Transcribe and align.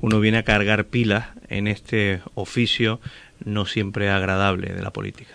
uno 0.00 0.18
viene 0.18 0.38
a 0.38 0.42
cargar 0.42 0.86
pilas 0.86 1.26
en 1.48 1.68
este 1.68 2.20
oficio 2.34 3.00
no 3.44 3.66
siempre 3.66 4.10
agradable 4.10 4.72
de 4.72 4.82
la 4.82 4.92
política. 4.92 5.32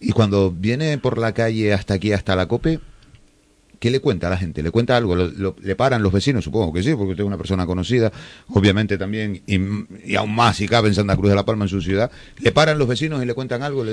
Y 0.00 0.12
cuando 0.12 0.50
viene 0.50 0.96
por 0.96 1.18
la 1.18 1.32
calle 1.34 1.74
hasta 1.74 1.94
aquí, 1.94 2.12
hasta 2.12 2.34
la 2.34 2.48
COPE, 2.48 2.80
¿qué 3.78 3.90
le 3.90 4.00
cuenta 4.00 4.28
a 4.28 4.30
la 4.30 4.38
gente? 4.38 4.62
¿Le 4.62 4.70
cuenta 4.70 4.96
algo? 4.96 5.16
¿Le 5.16 5.76
paran 5.76 6.02
los 6.02 6.12
vecinos? 6.12 6.44
Supongo 6.44 6.72
que 6.72 6.82
sí, 6.82 6.94
porque 6.94 7.10
usted 7.10 7.24
es 7.24 7.28
una 7.28 7.36
persona 7.36 7.66
conocida, 7.66 8.10
obviamente 8.48 8.96
también, 8.96 9.42
y, 9.46 10.14
aún 10.16 10.34
más 10.34 10.56
si 10.56 10.66
cabe 10.66 10.88
en 10.88 10.94
Santa 10.94 11.14
Cruz 11.14 11.28
de 11.28 11.36
la 11.36 11.44
Palma, 11.44 11.66
en 11.66 11.68
su 11.68 11.82
ciudad. 11.82 12.10
¿Le 12.38 12.52
paran 12.52 12.78
los 12.78 12.88
vecinos 12.88 13.22
y 13.22 13.26
le 13.26 13.34
cuentan 13.34 13.62
algo 13.62 13.84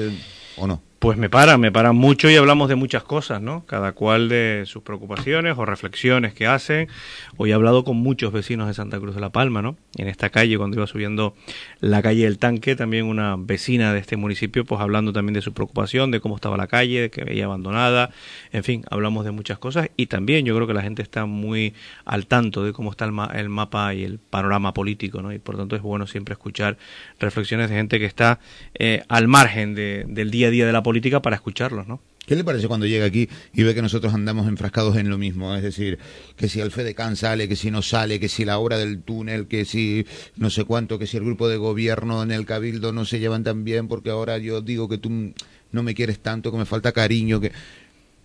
o 0.55 0.67
no? 0.67 0.81
Pues 1.01 1.17
me 1.17 1.31
paran, 1.31 1.59
me 1.59 1.71
paran 1.71 1.95
mucho 1.95 2.29
y 2.29 2.35
hablamos 2.35 2.69
de 2.69 2.75
muchas 2.75 3.01
cosas, 3.01 3.41
¿no? 3.41 3.65
Cada 3.65 3.93
cual 3.93 4.29
de 4.29 4.65
sus 4.67 4.83
preocupaciones 4.83 5.57
o 5.57 5.65
reflexiones 5.65 6.35
que 6.35 6.45
hacen. 6.45 6.89
Hoy 7.37 7.49
he 7.49 7.53
hablado 7.55 7.83
con 7.83 7.97
muchos 7.97 8.31
vecinos 8.31 8.67
de 8.67 8.75
Santa 8.75 8.99
Cruz 8.99 9.15
de 9.15 9.21
la 9.21 9.31
Palma, 9.31 9.63
¿no? 9.63 9.77
En 9.97 10.07
esta 10.07 10.29
calle, 10.29 10.59
cuando 10.59 10.77
iba 10.77 10.85
subiendo 10.85 11.33
la 11.79 12.03
calle 12.03 12.25
del 12.25 12.37
Tanque, 12.37 12.75
también 12.75 13.05
una 13.05 13.35
vecina 13.35 13.93
de 13.93 13.99
este 13.99 14.15
municipio, 14.15 14.63
pues 14.63 14.79
hablando 14.79 15.11
también 15.11 15.33
de 15.33 15.41
su 15.41 15.53
preocupación, 15.53 16.11
de 16.11 16.19
cómo 16.19 16.35
estaba 16.35 16.55
la 16.55 16.67
calle, 16.67 17.01
de 17.01 17.09
que 17.09 17.23
veía 17.23 17.45
abandonada. 17.45 18.11
En 18.51 18.63
fin, 18.63 18.83
hablamos 18.91 19.25
de 19.25 19.31
muchas 19.31 19.57
cosas 19.57 19.89
y 19.97 20.05
también 20.05 20.45
yo 20.45 20.53
creo 20.53 20.67
que 20.67 20.75
la 20.75 20.83
gente 20.83 21.01
está 21.01 21.25
muy 21.25 21.73
al 22.05 22.27
tanto 22.27 22.63
de 22.63 22.73
cómo 22.73 22.91
está 22.91 23.05
el, 23.05 23.49
mapa 23.49 23.95
y 23.95 24.03
el 24.03 24.19
panorama 24.19 24.75
político, 24.75 25.23
¿no? 25.23 25.33
Y 25.33 25.39
por 25.39 25.57
tanto 25.57 25.75
es 25.75 25.81
bueno 25.81 26.05
siempre 26.05 26.33
escuchar 26.33 26.77
reflexiones 27.19 27.71
de 27.71 27.75
gente 27.75 27.97
que 27.97 28.05
está 28.05 28.39
eh, 28.75 29.01
al 29.07 29.27
margen 29.27 29.73
del 29.73 30.29
día 30.29 30.49
a 30.49 30.51
día 30.51 30.67
de 30.67 30.71
la 30.71 30.83
política 30.83 30.90
política 30.91 31.21
para 31.21 31.37
escucharlos, 31.37 31.87
¿no? 31.87 32.01
¿Qué 32.27 32.35
le 32.35 32.43
parece 32.43 32.67
cuando 32.67 32.85
llega 32.85 33.05
aquí 33.05 33.29
y 33.53 33.63
ve 33.63 33.73
que 33.73 33.81
nosotros 33.81 34.13
andamos 34.13 34.45
enfrascados 34.49 34.97
en 34.97 35.09
lo 35.09 35.17
mismo? 35.17 35.55
Es 35.55 35.63
decir, 35.63 35.99
que 36.35 36.49
si 36.49 36.59
el 36.59 36.69
FEDECAN 36.69 37.15
sale, 37.15 37.47
que 37.47 37.55
si 37.55 37.71
no 37.71 37.81
sale, 37.81 38.19
que 38.19 38.27
si 38.27 38.43
la 38.43 38.59
obra 38.59 38.77
del 38.77 39.01
túnel, 39.01 39.47
que 39.47 39.63
si 39.63 40.05
no 40.35 40.49
sé 40.49 40.65
cuánto, 40.65 40.99
que 40.99 41.07
si 41.07 41.15
el 41.15 41.23
grupo 41.23 41.47
de 41.47 41.55
gobierno 41.55 42.23
en 42.23 42.31
el 42.31 42.45
cabildo 42.45 42.91
no 42.91 43.05
se 43.05 43.19
llevan 43.19 43.45
tan 43.45 43.63
bien 43.63 43.87
porque 43.87 44.09
ahora 44.09 44.37
yo 44.37 44.59
digo 44.59 44.89
que 44.89 44.97
tú 44.97 45.33
no 45.71 45.81
me 45.81 45.95
quieres 45.95 46.19
tanto, 46.19 46.51
que 46.51 46.57
me 46.57 46.65
falta 46.65 46.91
cariño, 46.91 47.39
que... 47.39 47.53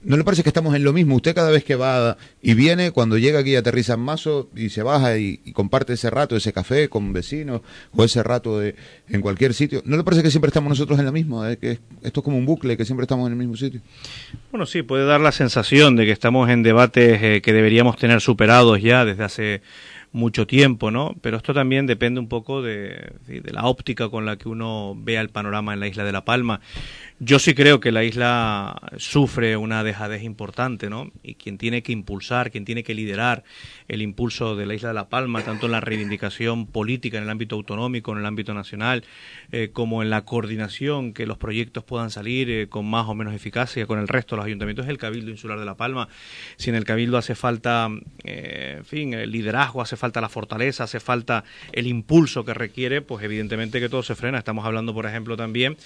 ¿No 0.07 0.17
le 0.17 0.23
parece 0.23 0.45
que 0.45 0.51
estamos 0.51 0.73
en 0.77 0.85
lo 0.85 0.93
mismo? 0.93 1.17
Usted 1.17 1.35
cada 1.35 1.51
vez 1.51 1.65
que 1.65 1.75
va 1.75 2.17
y 2.41 2.55
viene, 2.55 2.93
cuando 2.93 3.19
llega 3.19 3.41
aquí 3.41 3.57
aterriza 3.57 3.95
en 3.95 4.01
Mazo 4.01 4.49
y 4.55 4.69
se 4.69 4.85
baja 4.85 5.19
y, 5.19 5.39
comparte 5.53 5.95
ese 5.95 6.11
rato, 6.11 6.37
ese 6.37 6.53
café 6.53 6.89
con 6.89 7.13
vecinos 7.13 7.63
o 7.91 8.05
ese 8.05 8.23
rato 8.23 8.61
de, 8.61 8.77
en 9.09 9.21
cualquier 9.21 9.53
sitio, 9.53 9.83
¿no 9.85 9.97
le 9.97 10.05
parece 10.05 10.23
que 10.23 10.31
siempre 10.31 10.51
estamos 10.51 10.69
nosotros 10.69 10.97
en 11.01 11.07
lo 11.07 11.13
mismo? 11.13 11.45
¿Eh? 11.45 11.57
Que 11.57 11.81
esto 12.05 12.21
es 12.21 12.25
como 12.25 12.39
un 12.39 12.47
bucle, 12.47 12.77
que 12.77 12.85
siempre 12.85 13.03
estamos 13.03 13.27
en 13.27 13.33
el 13.33 13.39
mismo 13.39 13.57
sitio. 13.57 13.81
Bueno, 14.53 14.65
sí, 14.65 14.83
puede 14.83 15.07
dar 15.07 15.21
la 15.21 15.33
sensación 15.33 15.97
de 15.97 16.07
que 16.07 16.13
estamos 16.13 16.49
en 16.51 16.63
debates 16.63 17.21
eh, 17.21 17.41
que 17.43 17.53
deberíamos 17.53 17.97
tener 17.97 18.21
superados 18.21 18.81
ya 18.81 19.05
desde 19.05 19.25
hace 19.25 19.63
mucho 20.13 20.47
tiempo, 20.47 20.91
¿no? 20.91 21.15
Pero 21.21 21.37
esto 21.37 21.53
también 21.53 21.87
depende 21.87 22.21
un 22.21 22.29
poco 22.29 22.63
de, 22.63 23.13
de, 23.27 23.53
la 23.53 23.65
óptica 23.65 24.09
con 24.09 24.25
la 24.25 24.37
que 24.37 24.49
uno 24.49 24.95
vea 24.97 25.21
el 25.21 25.29
panorama 25.29 25.75
en 25.75 25.81
la 25.81 25.89
isla 25.89 26.05
de 26.05 26.13
La 26.13 26.25
Palma. 26.25 26.61
Yo 27.19 27.39
sí 27.39 27.55
creo 27.55 27.81
que 27.81 27.93
la 27.93 28.05
isla 28.05 28.79
sufre 28.99 29.57
una 29.57 29.83
dejadez 29.83 30.23
importante, 30.23 30.91
¿no? 30.91 31.11
Y 31.23 31.37
quien 31.37 31.57
tiene 31.57 31.83
que 31.83 31.93
impulsar, 31.93 32.51
quien 32.51 32.67
tiene 32.67 32.85
que 32.85 32.93
liderar 32.93 33.43
el 33.89 34.03
impulso 34.03 34.55
de 34.55 34.67
la 34.67 34.75
isla 34.75 34.89
de 34.89 34.97
La 34.97 35.09
Palma, 35.09 35.41
tanto 35.43 35.65
en 35.65 35.73
la 35.73 35.81
reivindicación 35.81 36.67
política 36.67 37.17
en 37.17 37.25
el 37.25 37.31
ámbito 37.31 37.57
autonómico, 37.57 38.13
en 38.13 38.19
el 38.19 38.27
ámbito 38.27 38.53
nacional, 38.53 39.03
eh, 39.51 39.71
como 39.73 40.03
en 40.03 40.11
la 40.11 40.27
coordinación, 40.27 41.15
que 41.15 41.25
los 41.25 41.39
proyectos 41.39 41.85
puedan 41.85 42.11
salir 42.11 42.51
eh, 42.51 42.69
con 42.69 42.85
más 42.85 43.07
o 43.09 43.15
menos 43.15 43.33
eficacia 43.33 43.87
con 43.87 43.99
el 43.99 44.09
resto 44.09 44.35
de 44.35 44.41
los 44.41 44.47
ayuntamientos, 44.47 44.85
es 44.85 44.91
el 44.91 44.99
Cabildo 44.99 45.31
Insular 45.31 45.59
de 45.59 45.65
La 45.65 45.75
Palma. 45.75 46.09
Si 46.57 46.69
en 46.69 46.77
el 46.77 46.85
Cabildo 46.85 47.17
hace 47.17 47.35
falta, 47.35 47.89
eh, 48.25 48.75
en 48.77 48.85
fin, 48.85 49.15
el 49.15 49.31
liderazgo, 49.31 49.81
hace 49.81 49.97
falta 49.97 50.21
la 50.21 50.29
fortaleza, 50.29 50.85
hace 50.85 51.01
falta 51.01 51.45
el 51.73 51.87
impulso 51.87 52.45
que 52.45 52.53
requiere, 52.53 53.01
pues 53.01 53.25
evidentemente 53.25 53.81
que 53.81 53.89
todo 53.89 54.03
se 54.03 54.15
frena. 54.15 54.37
Estamos 54.37 54.67
hablando, 54.67 54.93
por 54.93 55.07
ejemplo, 55.07 55.35
también 55.39 55.79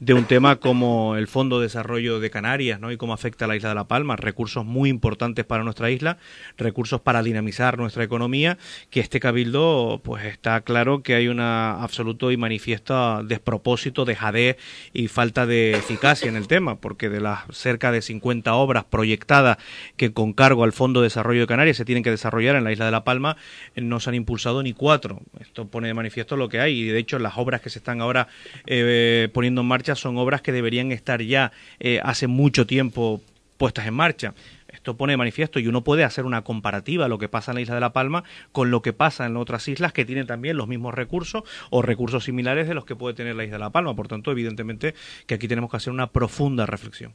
de 0.00 0.14
un 0.14 0.24
tema 0.24 0.56
como 0.56 1.16
el 1.16 1.26
Fondo 1.26 1.60
de 1.60 1.66
Desarrollo 1.66 2.20
de 2.20 2.30
Canarias 2.30 2.80
¿no? 2.80 2.90
y 2.90 2.96
cómo 2.96 3.12
afecta 3.12 3.44
a 3.44 3.48
la 3.48 3.56
isla 3.56 3.68
de 3.68 3.74
La 3.74 3.86
Palma, 3.86 4.16
recursos 4.16 4.64
muy 4.64 4.88
importantes 4.88 5.44
para 5.44 5.62
nuestra 5.62 5.90
isla, 5.90 6.16
recursos 6.56 7.02
para 7.02 7.22
dinamizar 7.22 7.76
nuestra 7.76 8.02
economía, 8.02 8.56
que 8.88 9.00
este 9.00 9.20
cabildo 9.20 10.00
pues 10.02 10.24
está 10.24 10.62
claro 10.62 11.02
que 11.02 11.14
hay 11.14 11.28
una 11.28 11.82
absoluto 11.82 12.32
y 12.32 12.38
manifiesta 12.38 13.22
despropósito, 13.22 14.06
dejadez 14.06 14.56
y 14.94 15.08
falta 15.08 15.44
de 15.44 15.72
eficacia 15.72 16.30
en 16.30 16.36
el 16.36 16.48
tema, 16.48 16.76
porque 16.80 17.10
de 17.10 17.20
las 17.20 17.40
cerca 17.52 17.92
de 17.92 18.00
50 18.00 18.54
obras 18.54 18.84
proyectadas 18.84 19.58
que 19.98 20.14
con 20.14 20.32
cargo 20.32 20.64
al 20.64 20.72
Fondo 20.72 21.02
de 21.02 21.06
Desarrollo 21.06 21.42
de 21.42 21.46
Canarias 21.46 21.76
se 21.76 21.84
tienen 21.84 22.02
que 22.02 22.10
desarrollar 22.10 22.56
en 22.56 22.64
la 22.64 22.72
isla 22.72 22.86
de 22.86 22.90
La 22.90 23.04
Palma, 23.04 23.36
no 23.76 24.00
se 24.00 24.08
han 24.08 24.14
impulsado 24.16 24.62
ni 24.62 24.72
cuatro. 24.72 25.20
Esto 25.40 25.68
pone 25.68 25.88
de 25.88 25.94
manifiesto 25.94 26.38
lo 26.38 26.48
que 26.48 26.58
hay 26.58 26.80
y 26.80 26.84
de 26.86 26.98
hecho 26.98 27.18
las 27.18 27.36
obras 27.36 27.60
que 27.60 27.68
se 27.68 27.80
están 27.80 28.00
ahora 28.00 28.28
eh, 28.64 29.28
poniendo 29.34 29.60
en 29.60 29.66
marcha 29.66 29.89
son 29.98 30.16
obras 30.18 30.42
que 30.42 30.52
deberían 30.52 30.92
estar 30.92 31.22
ya 31.22 31.52
eh, 31.78 32.00
hace 32.02 32.26
mucho 32.26 32.66
tiempo 32.66 33.20
puestas 33.60 33.86
en 33.86 33.94
marcha. 33.94 34.34
Esto 34.68 34.96
pone 34.96 35.12
de 35.12 35.16
manifiesto 35.18 35.58
y 35.58 35.66
uno 35.66 35.84
puede 35.84 36.04
hacer 36.04 36.24
una 36.24 36.42
comparativa 36.42 37.08
lo 37.08 37.18
que 37.18 37.28
pasa 37.28 37.50
en 37.50 37.56
la 37.56 37.60
isla 37.60 37.74
de 37.74 37.80
La 37.82 37.92
Palma 37.92 38.24
con 38.52 38.70
lo 38.70 38.80
que 38.80 38.94
pasa 38.94 39.26
en 39.26 39.36
otras 39.36 39.68
islas 39.68 39.92
que 39.92 40.06
tienen 40.06 40.26
también 40.26 40.56
los 40.56 40.66
mismos 40.66 40.94
recursos 40.94 41.42
o 41.68 41.82
recursos 41.82 42.24
similares 42.24 42.68
de 42.68 42.74
los 42.74 42.86
que 42.86 42.96
puede 42.96 43.14
tener 43.14 43.36
la 43.36 43.44
isla 43.44 43.56
de 43.56 43.64
La 43.64 43.70
Palma. 43.70 43.94
Por 43.94 44.08
tanto, 44.08 44.30
evidentemente 44.30 44.94
que 45.26 45.34
aquí 45.34 45.46
tenemos 45.46 45.70
que 45.70 45.76
hacer 45.76 45.92
una 45.92 46.06
profunda 46.06 46.64
reflexión. 46.64 47.12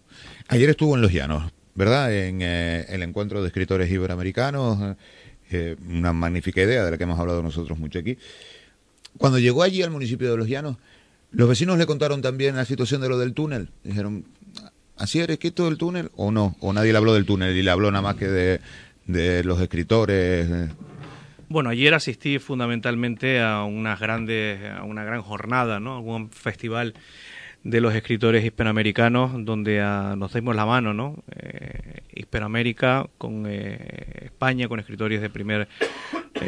Ayer 0.48 0.70
estuvo 0.70 0.96
en 0.96 1.02
Los 1.02 1.12
Llanos, 1.12 1.52
¿verdad? 1.74 2.14
En 2.14 2.42
eh, 2.44 2.86
el 2.90 3.02
encuentro 3.02 3.42
de 3.42 3.48
escritores 3.48 3.90
iberoamericanos, 3.90 4.96
eh, 5.50 5.76
una 5.88 6.14
magnífica 6.14 6.62
idea 6.62 6.84
de 6.84 6.92
la 6.92 6.98
que 6.98 7.04
hemos 7.06 7.20
hablado 7.20 7.42
nosotros 7.42 7.80
mucho 7.80 7.98
aquí. 7.98 8.18
Cuando 9.18 9.40
llegó 9.40 9.64
allí 9.64 9.82
al 9.82 9.92
municipio 9.92 10.30
de 10.30 10.38
Los 10.38 10.48
Llanos, 10.48 10.78
los 11.36 11.50
vecinos 11.50 11.78
le 11.78 11.86
contaron 11.86 12.22
también 12.22 12.56
la 12.56 12.66
situación 12.66 13.02
de 13.02 13.10
lo 13.10 13.18
del 13.18 13.34
túnel. 13.34 13.70
Dijeron, 13.84 14.26
¿así 14.96 15.20
eres 15.20 15.38
quieto 15.38 15.66
del 15.66 15.78
túnel 15.78 16.10
o 16.16 16.32
no? 16.32 16.56
¿O 16.62 16.72
nadie 16.72 16.94
le 16.94 16.98
habló 16.98 17.14
del 17.14 17.26
túnel 17.26 17.56
y 17.56 17.62
le 17.62 17.72
habló 17.72 17.92
nada 17.92 18.02
más 18.02 18.16
que 18.16 18.28
de, 18.28 19.44
los 19.44 19.60
escritores? 19.60 20.48
Bueno, 21.50 21.70
ayer 21.70 21.94
asistí 21.94 22.40
fundamentalmente 22.40 23.42
a 23.42 23.64
unas 23.64 24.00
grandes, 24.00 24.60
a 24.72 24.84
una 24.84 25.04
gran 25.04 25.22
jornada, 25.22 25.82
¿no? 25.82 26.00
Un 26.00 26.30
festival 26.30 26.94
de 27.64 27.82
los 27.82 27.94
escritores 27.94 28.46
hispanoamericanos 28.46 29.44
donde 29.44 29.82
ah, 29.82 30.16
nos 30.18 30.34
dimos 30.34 30.56
la 30.56 30.66
mano, 30.66 30.94
¿no? 30.94 31.24
Eh, 31.36 32.04
Hispanoamérica 32.14 33.08
con 33.18 33.46
eh, 33.48 34.22
España, 34.22 34.70
con 34.70 34.80
escritores 34.80 35.20
de 35.20 35.30
primer 35.30 35.68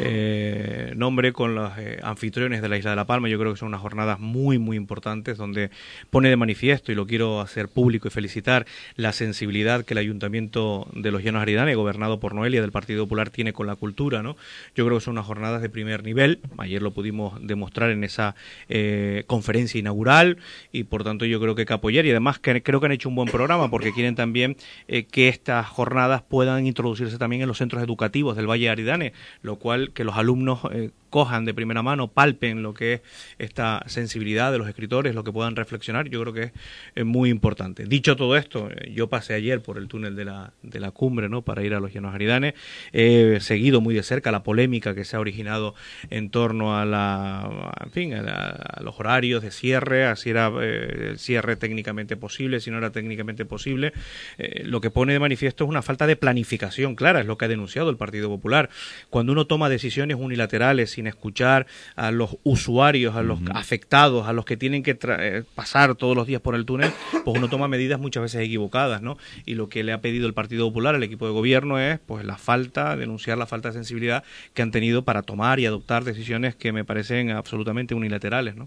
eh, 0.00 0.92
nombre 0.96 1.32
con 1.32 1.54
los 1.54 1.72
eh, 1.76 1.98
anfitriones 2.02 2.62
de 2.62 2.68
la 2.68 2.78
Isla 2.78 2.90
de 2.90 2.96
la 2.96 3.06
Palma. 3.06 3.28
Yo 3.28 3.38
creo 3.38 3.52
que 3.52 3.58
son 3.58 3.68
unas 3.68 3.80
jornadas 3.80 4.20
muy, 4.20 4.58
muy 4.58 4.76
importantes 4.76 5.36
donde 5.36 5.70
pone 6.10 6.28
de 6.28 6.36
manifiesto, 6.36 6.92
y 6.92 6.94
lo 6.94 7.06
quiero 7.06 7.40
hacer 7.40 7.68
público 7.68 8.08
y 8.08 8.10
felicitar, 8.10 8.66
la 8.96 9.12
sensibilidad 9.12 9.84
que 9.84 9.94
el 9.94 9.98
Ayuntamiento 9.98 10.86
de 10.94 11.10
los 11.10 11.22
Llanos 11.22 11.42
Aridane, 11.42 11.74
gobernado 11.74 12.20
por 12.20 12.34
Noelia 12.34 12.60
del 12.60 12.70
Partido 12.70 13.04
Popular, 13.04 13.30
tiene 13.30 13.52
con 13.52 13.66
la 13.66 13.76
cultura. 13.76 14.22
¿no? 14.22 14.36
Yo 14.76 14.86
creo 14.86 14.98
que 14.98 15.04
son 15.04 15.12
unas 15.12 15.26
jornadas 15.26 15.62
de 15.62 15.68
primer 15.68 16.04
nivel. 16.04 16.40
Ayer 16.58 16.80
lo 16.80 16.92
pudimos 16.92 17.34
demostrar 17.44 17.90
en 17.90 18.04
esa 18.04 18.36
eh, 18.68 19.24
conferencia 19.26 19.78
inaugural 19.78 20.38
y 20.72 20.84
por 20.84 21.02
tanto 21.02 21.24
yo 21.24 21.40
creo 21.40 21.54
que 21.54 21.62
hay 21.62 21.66
que 21.66 21.72
apoyar 21.72 22.06
y 22.06 22.10
además 22.10 22.38
que, 22.38 22.62
creo 22.62 22.80
que 22.80 22.86
han 22.86 22.92
hecho 22.92 23.08
un 23.08 23.16
buen 23.16 23.28
programa 23.28 23.70
porque 23.70 23.92
quieren 23.92 24.14
también 24.14 24.56
que 24.86 25.28
estas 25.28 25.66
jornadas 25.66 26.22
puedan 26.22 26.66
introducirse 26.66 27.18
también 27.18 27.42
en 27.42 27.48
los 27.48 27.58
centros 27.58 27.82
educativos 27.82 28.36
del 28.36 28.46
Valle 28.46 28.64
de 28.64 28.70
Aridane, 28.70 29.12
lo 29.42 29.56
cual 29.56 29.87
que 29.94 30.04
los 30.04 30.16
alumnos 30.16 30.60
eh, 30.72 30.90
cojan 31.10 31.44
de 31.44 31.54
primera 31.54 31.82
mano, 31.82 32.08
palpen 32.08 32.62
lo 32.62 32.74
que 32.74 32.94
es 32.94 33.00
esta 33.38 33.82
sensibilidad 33.86 34.52
de 34.52 34.58
los 34.58 34.68
escritores, 34.68 35.14
lo 35.14 35.24
que 35.24 35.32
puedan 35.32 35.56
reflexionar, 35.56 36.08
yo 36.08 36.20
creo 36.22 36.32
que 36.32 36.52
es, 36.94 37.04
muy 37.04 37.30
importante. 37.30 37.84
Dicho 37.84 38.16
todo 38.16 38.36
esto, 38.36 38.68
eh, 38.70 38.92
yo 38.94 39.08
pasé 39.08 39.34
ayer 39.34 39.62
por 39.62 39.78
el 39.78 39.88
túnel 39.88 40.16
de 40.16 40.24
la, 40.24 40.52
de 40.62 40.80
la 40.80 40.90
cumbre, 40.90 41.28
¿no? 41.28 41.42
Para 41.42 41.62
ir 41.62 41.74
a 41.74 41.80
los 41.80 41.92
Llanos 41.92 42.14
Aridanes, 42.14 42.54
he 42.92 43.38
seguido 43.40 43.80
muy 43.80 43.94
de 43.94 44.02
cerca 44.02 44.30
la 44.30 44.42
polémica 44.42 44.94
que 44.94 45.04
se 45.04 45.16
ha 45.16 45.20
originado 45.20 45.74
en 46.10 46.30
torno 46.30 46.78
a 46.78 46.84
la, 46.84 47.72
en 47.84 47.90
fin, 47.90 48.14
a, 48.14 48.80
los 48.82 48.98
horarios 48.98 49.42
de 49.42 49.50
cierre, 49.50 50.06
a 50.06 50.16
si 50.16 50.30
era 50.30 50.52
eh, 50.60 51.14
cierre 51.16 51.56
técnicamente 51.56 52.16
posible, 52.16 52.60
si 52.60 52.70
no 52.70 52.78
era 52.78 52.90
técnicamente 52.90 53.44
posible. 53.44 53.92
Eh, 54.38 54.62
lo 54.64 54.80
que 54.80 54.90
pone 54.90 55.12
de 55.12 55.18
manifiesto 55.18 55.64
es 55.64 55.70
una 55.70 55.82
falta 55.82 56.06
de 56.06 56.16
planificación 56.16 56.94
clara, 56.94 57.20
es 57.20 57.26
lo 57.26 57.38
que 57.38 57.46
ha 57.46 57.48
denunciado 57.48 57.90
el 57.90 57.96
Partido 57.96 58.28
Popular. 58.28 58.70
Cuando 59.10 59.32
uno 59.32 59.46
toma 59.46 59.68
decisiones 59.68 60.16
unilaterales 60.18 60.90
sin 60.98 61.06
escuchar 61.06 61.68
a 61.94 62.10
los 62.10 62.38
usuarios, 62.42 63.14
a 63.14 63.22
los 63.22 63.38
afectados, 63.54 64.26
a 64.26 64.32
los 64.32 64.44
que 64.44 64.56
tienen 64.56 64.82
que 64.82 64.98
eh, 65.00 65.44
pasar 65.54 65.94
todos 65.94 66.16
los 66.16 66.26
días 66.26 66.40
por 66.40 66.56
el 66.56 66.64
túnel, 66.64 66.90
pues 67.24 67.36
uno 67.36 67.48
toma 67.48 67.68
medidas 67.68 68.00
muchas 68.00 68.24
veces 68.24 68.40
equivocadas, 68.40 69.00
¿no? 69.00 69.16
Y 69.46 69.54
lo 69.54 69.68
que 69.68 69.84
le 69.84 69.92
ha 69.92 70.00
pedido 70.00 70.26
el 70.26 70.34
Partido 70.34 70.66
Popular 70.66 70.96
al 70.96 71.02
equipo 71.04 71.24
de 71.26 71.32
gobierno 71.32 71.78
es, 71.78 72.00
pues, 72.00 72.24
la 72.24 72.36
falta, 72.36 72.96
denunciar 72.96 73.38
la 73.38 73.46
falta 73.46 73.68
de 73.68 73.74
sensibilidad 73.74 74.24
que 74.54 74.62
han 74.62 74.72
tenido 74.72 75.04
para 75.04 75.22
tomar 75.22 75.60
y 75.60 75.66
adoptar 75.66 76.02
decisiones 76.02 76.56
que 76.56 76.72
me 76.72 76.84
parecen 76.84 77.30
absolutamente 77.30 77.94
unilaterales, 77.94 78.56
¿no? 78.56 78.66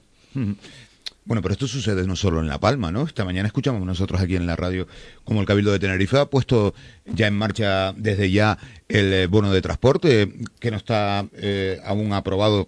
Bueno, 1.24 1.44
pero 1.44 1.54
esto 1.54 1.68
sucede 1.68 2.08
no 2.08 2.16
solo 2.16 2.40
en 2.40 2.48
La 2.48 2.60
Palma, 2.60 2.92
¿no? 2.92 3.04
Esta 3.04 3.24
mañana 3.24 3.46
escuchamos 3.46 3.86
nosotros 3.86 4.20
aquí 4.20 4.36
en 4.36 4.48
la 4.48 4.56
radio 4.56 4.88
como 5.24 5.40
el 5.40 5.46
Cabildo 5.46 5.72
de 5.72 5.78
Tenerife 5.78 6.18
ha 6.18 6.26
puesto 6.26 6.74
ya 7.06 7.28
en 7.28 7.38
marcha 7.38 7.94
desde 7.94 8.32
ya 8.32 8.58
el 8.88 9.14
eh, 9.14 9.28
bono 9.28 9.54
de 9.54 9.62
transporte, 9.62 10.34
que 10.60 10.72
no 10.72 10.78
está 10.78 11.28
eh, 11.34 11.80
aún 11.86 12.12
aprobado 12.14 12.68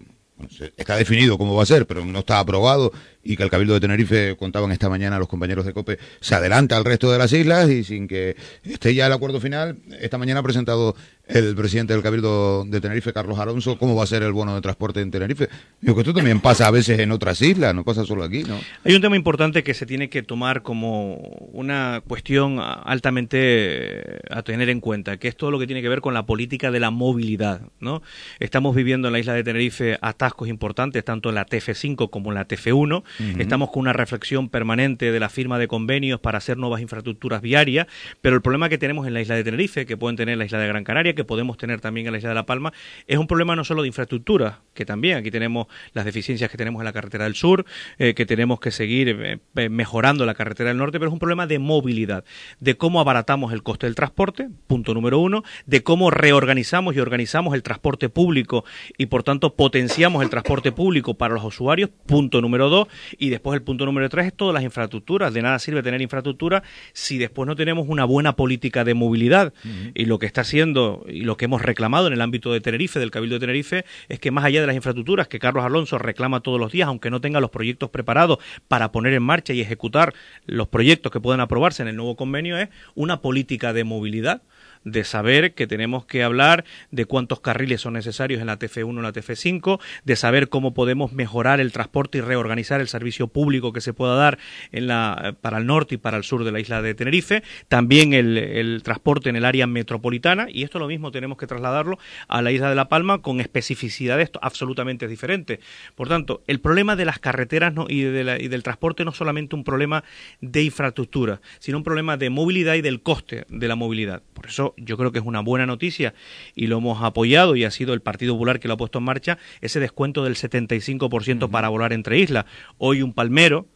está 0.77 0.97
definido 0.97 1.37
cómo 1.37 1.55
va 1.55 1.63
a 1.63 1.67
ser, 1.67 1.87
pero 1.87 2.05
no 2.05 2.19
está 2.19 2.39
aprobado 2.39 2.91
y 3.23 3.37
que 3.37 3.43
el 3.43 3.49
Cabildo 3.49 3.73
de 3.73 3.79
Tenerife, 3.79 4.35
contaban 4.35 4.71
esta 4.71 4.89
mañana 4.89 5.17
los 5.17 5.27
compañeros 5.27 5.65
de 5.65 5.73
COPE, 5.73 5.97
se 6.19 6.35
adelanta 6.35 6.77
al 6.77 6.85
resto 6.85 7.11
de 7.11 7.17
las 7.17 7.31
islas 7.31 7.69
y 7.69 7.83
sin 7.83 8.07
que 8.07 8.35
esté 8.63 8.93
ya 8.93 9.07
el 9.07 9.13
acuerdo 9.13 9.39
final, 9.39 9.77
esta 9.99 10.17
mañana 10.17 10.41
ha 10.41 10.43
presentado 10.43 10.95
el 11.25 11.55
presidente 11.55 11.93
del 11.93 12.03
Cabildo 12.03 12.65
de 12.65 12.81
Tenerife, 12.81 13.13
Carlos 13.13 13.39
Alonso, 13.39 13.77
cómo 13.77 13.95
va 13.95 14.03
a 14.03 14.07
ser 14.07 14.23
el 14.23 14.33
bono 14.33 14.55
de 14.55 14.61
transporte 14.61 14.99
en 14.99 15.09
Tenerife. 15.09 15.47
Digo 15.79 15.95
que 15.95 16.01
esto 16.01 16.13
también 16.13 16.41
pasa 16.41 16.67
a 16.67 16.71
veces 16.71 16.99
en 16.99 17.11
otras 17.11 17.41
islas, 17.41 17.73
no 17.73 17.85
pasa 17.85 18.03
solo 18.03 18.23
aquí, 18.23 18.43
¿no? 18.43 18.59
Hay 18.83 18.93
un 18.93 19.01
tema 19.01 19.15
importante 19.15 19.63
que 19.63 19.73
se 19.73 19.85
tiene 19.85 20.09
que 20.09 20.21
tomar 20.21 20.63
como 20.63 21.15
una 21.53 22.01
cuestión 22.05 22.59
altamente 22.59 24.19
a 24.29 24.43
tener 24.43 24.69
en 24.69 24.81
cuenta, 24.81 25.15
que 25.15 25.29
es 25.29 25.37
todo 25.37 25.49
lo 25.49 25.59
que 25.59 25.65
tiene 25.65 25.81
que 25.81 25.87
ver 25.87 26.01
con 26.01 26.13
la 26.13 26.25
política 26.25 26.71
de 26.71 26.81
la 26.81 26.91
movilidad, 26.91 27.61
¿no? 27.79 28.01
Estamos 28.39 28.75
viviendo 28.75 29.07
en 29.07 29.13
la 29.13 29.19
isla 29.19 29.33
de 29.33 29.45
Tenerife 29.45 29.97
atascos 30.01 30.49
importantes, 30.49 31.05
tanto 31.05 31.29
en 31.29 31.35
la 31.35 31.45
TF5 31.45 32.09
como 32.09 32.31
en 32.31 32.35
la 32.35 32.47
TF1. 32.49 33.03
Estamos 33.37 33.71
con 33.71 33.81
una 33.81 33.93
reflexión 33.93 34.49
permanente 34.49 35.11
de 35.11 35.19
la 35.19 35.29
firma 35.29 35.59
de 35.59 35.67
convenios 35.67 36.19
para 36.19 36.37
hacer 36.37 36.57
nuevas 36.57 36.81
infraestructuras 36.81 37.41
viarias, 37.41 37.87
pero 38.21 38.35
el 38.35 38.41
problema 38.41 38.69
que 38.69 38.77
tenemos 38.77 39.07
en 39.07 39.13
la 39.13 39.21
isla 39.21 39.35
de 39.35 39.43
Tenerife, 39.43 39.85
que 39.85 39.97
pueden 39.97 40.15
tener 40.15 40.37
la 40.37 40.45
isla 40.45 40.59
de 40.59 40.67
Gran 40.67 40.83
Canaria, 40.83 41.13
que 41.13 41.23
podemos 41.23 41.57
tener 41.57 41.81
también 41.81 42.07
en 42.07 42.13
la 42.13 42.17
isla 42.17 42.29
de 42.29 42.35
La 42.35 42.45
Palma, 42.45 42.73
es 43.07 43.17
un 43.17 43.27
problema 43.27 43.55
no 43.55 43.63
solo 43.63 43.81
de 43.81 43.87
infraestructura, 43.87 44.61
que 44.73 44.85
también 44.85 45.17
aquí 45.17 45.31
tenemos 45.31 45.67
las 45.93 46.05
deficiencias 46.05 46.49
que 46.49 46.57
tenemos 46.57 46.81
en 46.81 46.85
la 46.85 46.93
carretera 46.93 47.25
del 47.25 47.35
sur, 47.35 47.65
eh, 47.97 48.13
que 48.13 48.25
tenemos 48.25 48.59
que 48.59 48.71
seguir 48.71 49.39
eh, 49.55 49.69
mejorando 49.69 50.25
la 50.25 50.33
carretera 50.33 50.69
del 50.69 50.77
norte, 50.77 50.99
pero 50.99 51.09
es 51.09 51.13
un 51.13 51.19
problema 51.19 51.47
de 51.47 51.59
movilidad, 51.59 52.23
de 52.59 52.75
cómo 52.77 52.99
abaratamos 52.99 53.53
el 53.53 53.63
coste 53.63 53.87
del 53.87 53.95
transporte, 53.95 54.49
punto 54.67 54.93
número 54.93 55.19
uno, 55.19 55.43
de 55.65 55.83
cómo 55.83 56.11
reorganizamos 56.11 56.95
y 56.95 56.99
organizamos 56.99 57.53
el 57.53 57.63
transporte 57.63 58.09
público 58.09 58.65
y 58.97 59.07
por 59.07 59.23
tanto 59.23 59.55
potenciamos 59.55 60.23
el 60.23 60.29
transporte 60.29 60.71
público 60.71 61.13
para 61.15 61.33
los 61.33 61.43
usuarios, 61.43 61.89
punto 62.05 62.41
número 62.41 62.69
dos, 62.69 62.87
y 63.17 63.29
después 63.29 63.55
el 63.55 63.63
punto 63.63 63.85
número 63.85 64.09
tres 64.09 64.27
es 64.27 64.33
todas 64.33 64.53
las 64.53 64.63
infraestructuras. 64.63 65.33
De 65.33 65.41
nada 65.41 65.59
sirve 65.59 65.83
tener 65.83 66.01
infraestructura 66.01 66.63
si 66.93 67.17
después 67.17 67.47
no 67.47 67.55
tenemos 67.55 67.87
una 67.87 68.05
buena 68.05 68.35
política 68.35 68.83
de 68.83 68.93
movilidad. 68.93 69.53
Y 69.93 70.05
lo 70.05 70.19
que 70.19 70.25
está 70.25 70.41
haciendo 70.41 71.05
y 71.07 71.21
lo 71.21 71.37
que 71.37 71.45
hemos 71.45 71.61
reclamado 71.61 72.07
en 72.07 72.13
el 72.13 72.21
ámbito 72.21 72.51
de 72.53 72.61
Tenerife, 72.61 72.99
del 72.99 73.11
Cabildo 73.11 73.35
de 73.35 73.39
Tenerife, 73.41 73.85
es 74.09 74.19
que 74.19 74.31
más 74.31 74.45
allá 74.45 74.61
de 74.61 74.67
las 74.67 74.75
infraestructuras 74.75 75.27
que 75.27 75.39
Carlos 75.39 75.63
Alonso 75.63 75.97
reclama 75.97 76.41
todos 76.41 76.59
los 76.59 76.71
días, 76.71 76.87
aunque 76.87 77.09
no 77.09 77.21
tenga 77.21 77.39
los 77.39 77.49
proyectos 77.49 77.89
preparados 77.89 78.39
para 78.67 78.91
poner 78.91 79.13
en 79.13 79.23
marcha 79.23 79.53
y 79.53 79.61
ejecutar 79.61 80.13
los 80.45 80.67
proyectos 80.67 81.11
que 81.11 81.19
puedan 81.19 81.39
aprobarse 81.39 81.81
en 81.81 81.89
el 81.89 81.95
nuevo 81.95 82.15
convenio, 82.15 82.57
es 82.57 82.69
una 82.95 83.21
política 83.21 83.73
de 83.73 83.83
movilidad 83.83 84.41
de 84.83 85.03
saber 85.03 85.53
que 85.53 85.67
tenemos 85.67 86.05
que 86.05 86.23
hablar 86.23 86.65
de 86.91 87.05
cuántos 87.05 87.39
carriles 87.39 87.81
son 87.81 87.93
necesarios 87.93 88.41
en 88.41 88.47
la 88.47 88.59
TF1 88.59 88.97
o 88.97 89.01
la 89.01 89.13
TF5, 89.13 89.79
de 90.03 90.15
saber 90.15 90.49
cómo 90.49 90.73
podemos 90.73 91.13
mejorar 91.13 91.59
el 91.59 91.71
transporte 91.71 92.19
y 92.19 92.21
reorganizar 92.21 92.81
el 92.81 92.87
servicio 92.87 93.27
público 93.27 93.73
que 93.73 93.81
se 93.81 93.93
pueda 93.93 94.15
dar 94.15 94.37
en 94.71 94.87
la, 94.87 95.35
para 95.41 95.57
el 95.57 95.65
norte 95.65 95.95
y 95.95 95.97
para 95.97 96.17
el 96.17 96.23
sur 96.23 96.43
de 96.43 96.51
la 96.51 96.59
isla 96.59 96.81
de 96.81 96.93
Tenerife, 96.95 97.43
también 97.67 98.13
el, 98.13 98.37
el 98.37 98.83
transporte 98.83 99.29
en 99.29 99.35
el 99.35 99.45
área 99.45 99.67
metropolitana, 99.67 100.47
y 100.49 100.63
esto 100.63 100.79
lo 100.79 100.87
mismo 100.87 101.11
tenemos 101.11 101.37
que 101.37 101.47
trasladarlo 101.47 101.97
a 102.27 102.41
la 102.41 102.51
isla 102.51 102.69
de 102.69 102.75
La 102.75 102.89
Palma 102.89 103.21
con 103.21 103.39
especificidades 103.39 104.31
absolutamente 104.41 105.07
diferentes. 105.07 105.59
Por 105.95 106.07
tanto, 106.07 106.43
el 106.47 106.59
problema 106.59 106.95
de 106.95 107.05
las 107.05 107.19
carreteras 107.19 107.73
y, 107.87 108.01
de 108.01 108.23
y 108.39 108.47
del 108.47 108.63
transporte 108.63 109.03
no 109.05 109.11
es 109.11 109.17
solamente 109.17 109.55
un 109.55 109.63
problema 109.63 110.03
de 110.41 110.63
infraestructura, 110.63 111.41
sino 111.59 111.77
un 111.77 111.83
problema 111.83 112.17
de 112.17 112.29
movilidad 112.29 112.75
y 112.75 112.81
del 112.81 113.01
coste 113.01 113.45
de 113.49 113.67
la 113.67 113.75
movilidad. 113.75 114.21
Por 114.33 114.47
eso 114.47 114.72
yo 114.77 114.97
creo 114.97 115.11
que 115.11 115.19
es 115.19 115.25
una 115.25 115.41
buena 115.41 115.65
noticia 115.65 116.13
y 116.55 116.67
lo 116.67 116.77
hemos 116.77 117.03
apoyado 117.03 117.55
y 117.55 117.63
ha 117.63 117.71
sido 117.71 117.93
el 117.93 118.01
Partido 118.01 118.33
Popular 118.33 118.59
que 118.59 118.67
lo 118.67 118.75
ha 118.75 118.77
puesto 118.77 118.99
en 118.99 119.05
marcha, 119.05 119.37
ese 119.61 119.79
descuento 119.79 120.23
del 120.23 120.35
75% 120.35 121.49
para 121.49 121.69
volar 121.69 121.93
entre 121.93 122.19
islas. 122.19 122.45
Hoy 122.77 123.01
un 123.01 123.13
palmero, 123.13 123.67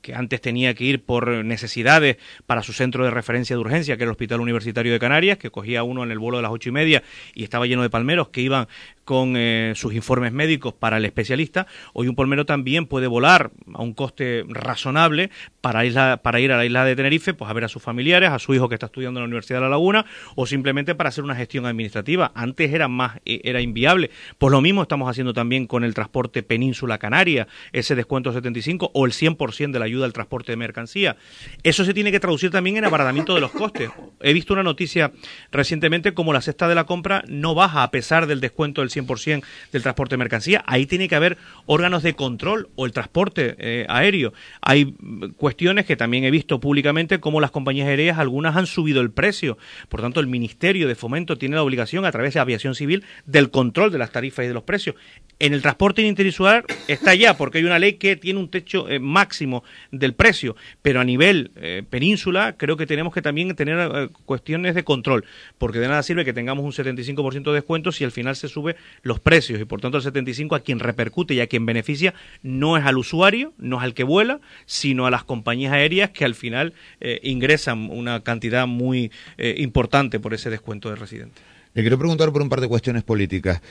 que 0.00 0.14
antes 0.14 0.40
tenía 0.40 0.74
que 0.74 0.84
ir 0.84 1.04
por 1.04 1.28
necesidades 1.44 2.16
para 2.46 2.62
su 2.62 2.72
centro 2.72 3.04
de 3.04 3.10
referencia 3.10 3.56
de 3.56 3.60
urgencia, 3.60 3.96
que 3.96 4.04
era 4.04 4.10
el 4.10 4.12
Hospital 4.12 4.40
Universitario 4.40 4.92
de 4.92 4.98
Canarias, 4.98 5.38
que 5.38 5.50
cogía 5.50 5.82
uno 5.82 6.02
en 6.02 6.10
el 6.10 6.18
vuelo 6.18 6.38
de 6.38 6.42
las 6.42 6.52
ocho 6.52 6.68
y 6.68 6.72
media 6.72 7.02
y 7.34 7.44
estaba 7.44 7.66
lleno 7.66 7.82
de 7.82 7.90
palmeros 7.90 8.28
que 8.28 8.40
iban 8.40 8.68
con 9.10 9.34
eh, 9.36 9.72
sus 9.74 9.92
informes 9.92 10.30
médicos 10.30 10.72
para 10.72 10.98
el 10.98 11.04
especialista, 11.04 11.66
hoy 11.94 12.06
un 12.06 12.14
palmero 12.14 12.46
también 12.46 12.86
puede 12.86 13.08
volar 13.08 13.50
a 13.74 13.82
un 13.82 13.92
coste 13.92 14.44
razonable 14.48 15.30
para, 15.60 16.18
para 16.18 16.38
ir 16.38 16.52
a 16.52 16.56
la 16.56 16.64
isla 16.64 16.84
de 16.84 16.94
Tenerife, 16.94 17.34
pues 17.34 17.50
a 17.50 17.52
ver 17.52 17.64
a 17.64 17.68
sus 17.68 17.82
familiares, 17.82 18.30
a 18.30 18.38
su 18.38 18.54
hijo 18.54 18.68
que 18.68 18.76
está 18.76 18.86
estudiando 18.86 19.18
en 19.18 19.22
la 19.22 19.26
Universidad 19.26 19.58
de 19.58 19.62
La 19.62 19.70
Laguna, 19.70 20.06
o 20.36 20.46
simplemente 20.46 20.94
para 20.94 21.08
hacer 21.08 21.24
una 21.24 21.34
gestión 21.34 21.66
administrativa. 21.66 22.30
Antes 22.36 22.72
era 22.72 22.86
más, 22.86 23.16
eh, 23.24 23.40
era 23.42 23.60
inviable. 23.60 24.12
Pues 24.38 24.52
lo 24.52 24.60
mismo 24.60 24.82
estamos 24.82 25.10
haciendo 25.10 25.34
también 25.34 25.66
con 25.66 25.82
el 25.82 25.92
transporte 25.92 26.44
Península 26.44 26.98
Canaria, 26.98 27.48
ese 27.72 27.96
descuento 27.96 28.32
75 28.32 28.92
o 28.94 29.06
el 29.06 29.12
100% 29.12 29.72
de 29.72 29.78
la 29.80 29.86
ayuda 29.86 30.04
al 30.04 30.12
transporte 30.12 30.52
de 30.52 30.56
mercancía. 30.56 31.16
Eso 31.64 31.84
se 31.84 31.94
tiene 31.94 32.12
que 32.12 32.20
traducir 32.20 32.52
también 32.52 32.76
en 32.76 32.84
abaratamiento 32.84 33.34
de 33.34 33.40
los 33.40 33.50
costes. 33.50 33.90
He 34.20 34.32
visto 34.32 34.52
una 34.52 34.62
noticia 34.62 35.10
recientemente 35.50 36.14
como 36.14 36.32
la 36.32 36.42
cesta 36.42 36.68
de 36.68 36.76
la 36.76 36.84
compra 36.84 37.24
no 37.26 37.56
baja 37.56 37.82
a 37.82 37.90
pesar 37.90 38.28
del 38.28 38.40
descuento 38.40 38.82
del 38.82 38.90
100% 38.90 38.99
del 39.06 39.82
transporte 39.82 40.14
de 40.14 40.18
mercancía. 40.18 40.62
Ahí 40.66 40.86
tiene 40.86 41.08
que 41.08 41.14
haber 41.14 41.38
órganos 41.66 42.02
de 42.02 42.14
control 42.14 42.68
o 42.76 42.86
el 42.86 42.92
transporte 42.92 43.56
eh, 43.58 43.86
aéreo. 43.88 44.32
Hay 44.60 44.94
cuestiones 45.36 45.86
que 45.86 45.96
también 45.96 46.24
he 46.24 46.30
visto 46.30 46.60
públicamente 46.60 47.20
como 47.20 47.40
las 47.40 47.50
compañías 47.50 47.88
aéreas, 47.88 48.18
algunas 48.18 48.56
han 48.56 48.66
subido 48.66 49.00
el 49.00 49.10
precio. 49.10 49.58
Por 49.88 50.00
tanto, 50.00 50.20
el 50.20 50.26
Ministerio 50.26 50.88
de 50.88 50.94
Fomento 50.94 51.36
tiene 51.36 51.56
la 51.56 51.62
obligación, 51.62 52.04
a 52.04 52.12
través 52.12 52.34
de 52.34 52.40
aviación 52.40 52.74
civil, 52.74 53.04
del 53.26 53.50
control 53.50 53.92
de 53.92 53.98
las 53.98 54.12
tarifas 54.12 54.44
y 54.44 54.48
de 54.48 54.54
los 54.54 54.64
precios. 54.64 54.96
En 55.38 55.54
el 55.54 55.62
transporte 55.62 56.02
interinsular 56.02 56.64
está 56.86 57.14
ya, 57.14 57.36
porque 57.36 57.58
hay 57.58 57.64
una 57.64 57.78
ley 57.78 57.94
que 57.94 58.16
tiene 58.16 58.38
un 58.38 58.50
techo 58.50 58.88
eh, 58.88 58.98
máximo 58.98 59.64
del 59.90 60.14
precio, 60.14 60.56
pero 60.82 61.00
a 61.00 61.04
nivel 61.04 61.50
eh, 61.56 61.82
península 61.88 62.54
creo 62.56 62.76
que 62.76 62.86
tenemos 62.86 63.14
que 63.14 63.22
también 63.22 63.54
tener 63.54 64.10
cuestiones 64.26 64.74
de 64.74 64.84
control, 64.84 65.24
porque 65.58 65.78
de 65.78 65.88
nada 65.88 66.02
sirve 66.02 66.24
que 66.24 66.32
tengamos 66.32 66.64
un 66.64 66.72
75% 66.72 67.44
de 67.44 67.52
descuento 67.52 67.92
si 67.92 68.04
al 68.04 68.12
final 68.12 68.36
se 68.36 68.48
sube 68.48 68.76
los 69.02 69.20
precios 69.20 69.60
y 69.60 69.64
por 69.64 69.80
tanto 69.80 69.98
el 69.98 70.02
75 70.02 70.54
a 70.54 70.60
quien 70.60 70.78
repercute 70.78 71.34
y 71.34 71.40
a 71.40 71.46
quien 71.46 71.66
beneficia 71.66 72.14
no 72.42 72.76
es 72.76 72.84
al 72.84 72.98
usuario, 72.98 73.52
no 73.58 73.78
es 73.78 73.84
al 73.84 73.94
que 73.94 74.04
vuela, 74.04 74.40
sino 74.66 75.06
a 75.06 75.10
las 75.10 75.24
compañías 75.24 75.72
aéreas 75.72 76.10
que 76.10 76.24
al 76.24 76.34
final 76.34 76.74
eh, 77.00 77.20
ingresan 77.22 77.90
una 77.90 78.20
cantidad 78.20 78.66
muy 78.66 79.10
eh, 79.38 79.54
importante 79.58 80.20
por 80.20 80.34
ese 80.34 80.50
descuento 80.50 80.90
de 80.90 80.96
residentes. 80.96 81.42
Le 81.74 81.82
quiero 81.82 81.98
preguntar 81.98 82.32
por 82.32 82.42
un 82.42 82.48
par 82.48 82.60
de 82.60 82.68
cuestiones 82.68 83.04
políticas. 83.04 83.62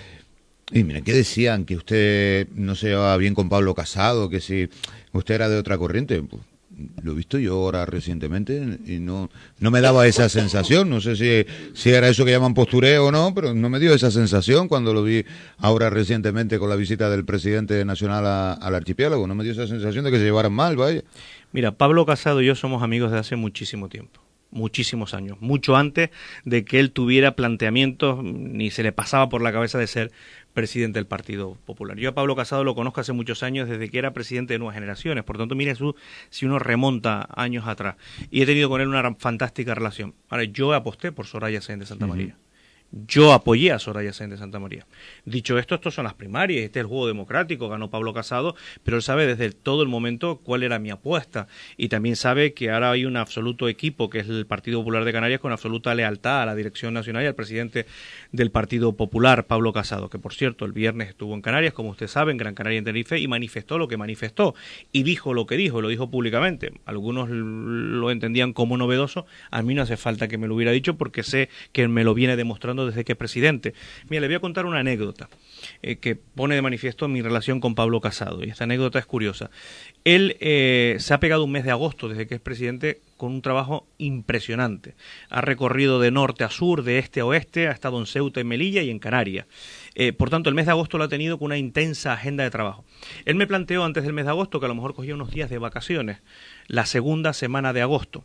Y 0.72 0.84
mira, 0.84 1.02
¿qué 1.02 1.14
decían? 1.14 1.66
Que 1.66 1.76
usted 1.76 2.48
no 2.54 2.76
se 2.76 2.90
llevaba 2.90 3.18
bien 3.18 3.34
con 3.34 3.50
Pablo 3.50 3.74
Casado, 3.74 4.30
que 4.30 4.40
si 4.40 4.70
usted 5.12 5.36
era 5.36 5.50
de 5.50 5.58
otra 5.58 5.78
corriente. 5.78 6.22
Pues, 6.22 6.44
lo 7.04 7.12
he 7.12 7.16
visto 7.16 7.38
yo 7.38 7.54
ahora 7.54 7.86
recientemente 7.86 8.80
y 8.86 9.00
no, 9.00 9.30
no 9.60 9.72
me 9.72 9.82
daba 9.82 10.08
esa 10.08 10.30
sensación. 10.30 10.90
No 10.90 11.02
sé 11.02 11.16
si, 11.16 11.46
si 11.74 11.90
era 11.90 12.08
eso 12.08 12.26
que 12.26 12.32
llaman 12.32 12.54
postureo 12.54 13.08
o 13.08 13.12
no, 13.12 13.34
pero 13.34 13.54
no 13.54 13.70
me 13.70 13.80
dio 13.80 13.94
esa 13.94 14.12
sensación 14.12 14.68
cuando 14.68 14.94
lo 14.94 15.04
vi 15.04 15.26
ahora 15.58 15.90
recientemente 15.90 16.60
con 16.60 16.70
la 16.70 16.76
visita 16.76 17.10
del 17.10 17.26
presidente 17.26 17.84
nacional 17.86 18.26
al 18.62 18.76
archipiélago. 18.76 19.28
No 19.28 19.36
me 19.36 19.44
dio 19.44 19.54
esa 19.54 19.68
sensación 19.68 20.06
de 20.06 20.12
que 20.12 20.18
se 20.18 20.24
llevaran 20.24 20.54
mal, 20.54 20.76
vaya. 20.76 21.04
Mira, 21.52 21.72
Pablo 21.72 22.06
Casado 22.06 22.42
y 22.42 22.46
yo 22.46 22.56
somos 22.56 22.84
amigos 22.84 23.12
de 23.12 23.20
hace 23.20 23.36
muchísimo 23.36 23.90
tiempo 23.90 24.22
muchísimos 24.52 25.14
años, 25.14 25.38
mucho 25.42 25.76
antes 25.76 26.10
de 26.44 26.66
que 26.66 26.80
él 26.80 26.92
tuviera 26.92 27.36
planteamientos 27.36 28.24
ni 28.24 28.72
se 28.72 28.84
le 28.84 28.92
pasaba 28.92 29.30
por 29.30 29.42
la 29.42 29.52
cabeza 29.52 29.78
de 29.78 29.88
ser 29.88 30.12
presidente 30.54 31.00
del 31.00 31.08
Partido 31.08 31.58
Popular. 31.66 31.98
Yo 31.98 32.10
a 32.10 32.14
Pablo 32.14 32.36
Casado 32.36 32.64
lo 32.64 32.76
conozco 32.76 33.02
hace 33.02 33.14
muchos 33.14 33.44
años 33.44 33.70
desde 33.70 33.90
que 33.90 33.98
era 33.98 34.14
presidente 34.14 34.54
de 34.54 34.60
Nuevas 34.60 34.76
Generaciones, 34.76 35.24
por 35.24 35.38
tanto, 35.38 35.56
mire 35.56 35.76
su, 35.76 35.96
si 36.30 36.46
uno 36.46 36.60
remonta 36.60 37.28
años 37.36 37.68
atrás. 37.68 37.96
Y 38.32 38.42
he 38.42 38.46
tenido 38.46 38.70
con 38.70 38.82
él 38.82 38.88
una 38.88 39.16
fantástica 39.16 39.76
relación. 39.76 40.16
Ahora, 40.30 40.44
yo 40.44 40.74
aposté 40.74 41.12
por 41.12 41.26
Soraya 41.26 41.62
Sáenz 41.62 41.82
de 41.82 41.86
Santa 41.86 42.08
María. 42.08 42.36
Yo 42.92 43.34
apoyé 43.34 43.72
a 43.72 43.78
Soraya 43.78 44.14
Sáenz 44.14 44.32
de 44.32 44.38
Santa 44.38 44.60
María. 44.60 44.88
Dicho 45.24 45.60
esto, 45.60 45.76
estos 45.76 45.94
son 45.94 46.06
las 46.06 46.16
primarias, 46.16 46.64
este 46.64 46.80
es 46.80 46.84
el 46.84 46.88
juego 46.88 47.06
democrático, 47.06 47.70
ganó 47.70 47.92
Pablo 47.92 48.16
Casado, 48.16 48.56
pero 48.84 48.98
él 48.98 49.04
sabe 49.04 49.28
desde 49.28 49.52
todo 49.52 49.84
el 49.84 49.90
momento 49.90 50.38
cuál 50.38 50.64
era 50.64 50.80
mi 50.80 50.90
apuesta. 50.90 51.48
Y 51.78 51.90
también 51.90 52.16
sabe 52.16 52.54
que 52.54 52.72
ahora 52.72 52.90
hay 52.90 53.06
un 53.06 53.16
absoluto 53.16 53.70
equipo, 53.70 54.10
que 54.10 54.20
es 54.20 54.30
el 54.30 54.48
Partido 54.48 54.80
Popular 54.80 55.06
de 55.06 55.12
Canarias, 55.12 55.40
con 55.40 55.52
absoluta 55.52 55.94
lealtad 55.94 56.42
a 56.42 56.46
la 56.48 56.56
dirección 56.56 56.96
nacional 56.96 57.24
y 57.24 57.28
al 57.28 57.36
presidente 57.36 57.86
del 58.32 58.50
Partido 58.50 58.94
Popular, 58.94 59.46
Pablo 59.46 59.72
Casado, 59.72 60.10
que 60.10 60.18
por 60.18 60.34
cierto 60.34 60.66
el 60.66 60.72
viernes 60.72 61.10
estuvo 61.10 61.36
en 61.36 61.44
Canarias, 61.44 61.74
como 61.74 61.90
usted 61.90 62.08
sabe, 62.08 62.32
en 62.32 62.38
Gran 62.38 62.56
Canaria 62.56 62.80
en 62.80 62.86
Tenerife, 62.86 63.20
y 63.20 63.28
manifestó 63.28 63.78
lo 63.78 63.88
que 63.88 63.98
manifestó. 63.98 64.56
Y 64.92 65.04
dijo 65.04 65.36
lo 65.36 65.46
que 65.46 65.58
dijo, 65.58 65.82
lo 65.82 65.90
dijo 65.90 66.10
públicamente. 66.10 66.74
Algunos 66.86 67.30
lo 67.30 68.10
entendían 68.10 68.54
como 68.54 68.78
novedoso, 68.78 69.28
a 69.52 69.62
mí 69.62 69.76
no 69.76 69.84
hace 69.84 69.96
falta 69.96 70.28
que 70.28 70.40
me 70.40 70.48
lo 70.48 70.56
hubiera 70.56 70.72
dicho 70.72 70.98
porque 70.98 71.22
sé 71.22 71.50
que 71.72 71.88
me 71.88 72.04
lo 72.04 72.16
viene 72.16 72.36
demostrando 72.36 72.79
desde 72.86 73.04
que 73.04 73.14
es 73.14 73.18
presidente. 73.18 73.74
Mira, 74.10 74.22
le 74.22 74.28
voy 74.28 74.36
a 74.36 74.40
contar 74.40 74.66
una 74.66 74.80
anécdota 74.80 75.30
eh, 75.82 75.98
que 75.98 76.16
pone 76.16 76.56
de 76.56 76.62
manifiesto 76.62 77.08
mi 77.08 77.22
relación 77.22 77.60
con 77.60 77.76
Pablo 77.76 78.02
Casado, 78.02 78.44
y 78.44 78.50
esta 78.50 78.64
anécdota 78.64 79.00
es 79.00 79.06
curiosa. 79.06 79.50
Él 80.04 80.38
eh, 80.40 80.98
se 81.00 81.14
ha 81.14 81.20
pegado 81.20 81.44
un 81.44 81.52
mes 81.52 81.64
de 81.64 81.72
agosto 81.72 82.08
desde 82.08 82.28
que 82.28 82.36
es 82.36 82.42
presidente 82.42 83.02
con 83.18 83.34
un 83.34 83.42
trabajo 83.42 83.86
impresionante. 83.98 84.96
Ha 85.30 85.42
recorrido 85.42 86.00
de 86.00 86.10
norte 86.10 86.44
a 86.44 86.50
sur, 86.50 86.84
de 86.84 87.00
este 87.00 87.20
a 87.20 87.26
oeste, 87.26 87.68
ha 87.68 87.72
estado 87.72 88.00
en 88.00 88.06
Ceuta, 88.06 88.40
en 88.40 88.48
Melilla 88.48 88.82
y 88.82 88.90
en 88.90 89.00
Canarias. 89.00 89.46
Eh, 89.96 90.14
por 90.14 90.30
tanto, 90.30 90.50
el 90.50 90.56
mes 90.56 90.66
de 90.66 90.72
agosto 90.72 90.98
lo 90.98 91.04
ha 91.04 91.10
tenido 91.10 91.38
con 91.38 91.48
una 91.48 91.58
intensa 91.58 92.14
agenda 92.14 92.44
de 92.44 92.50
trabajo. 92.50 92.86
Él 93.26 93.36
me 93.36 93.48
planteó 93.48 93.84
antes 93.84 94.04
del 94.04 94.14
mes 94.14 94.26
de 94.26 94.32
agosto 94.32 94.60
que 94.60 94.66
a 94.66 94.70
lo 94.70 94.76
mejor 94.76 94.96
cogía 94.96 95.16
unos 95.16 95.32
días 95.32 95.50
de 95.50 95.58
vacaciones, 95.58 96.20
la 96.68 96.86
segunda 96.86 97.34
semana 97.34 97.74
de 97.74 97.82
agosto. 97.82 98.24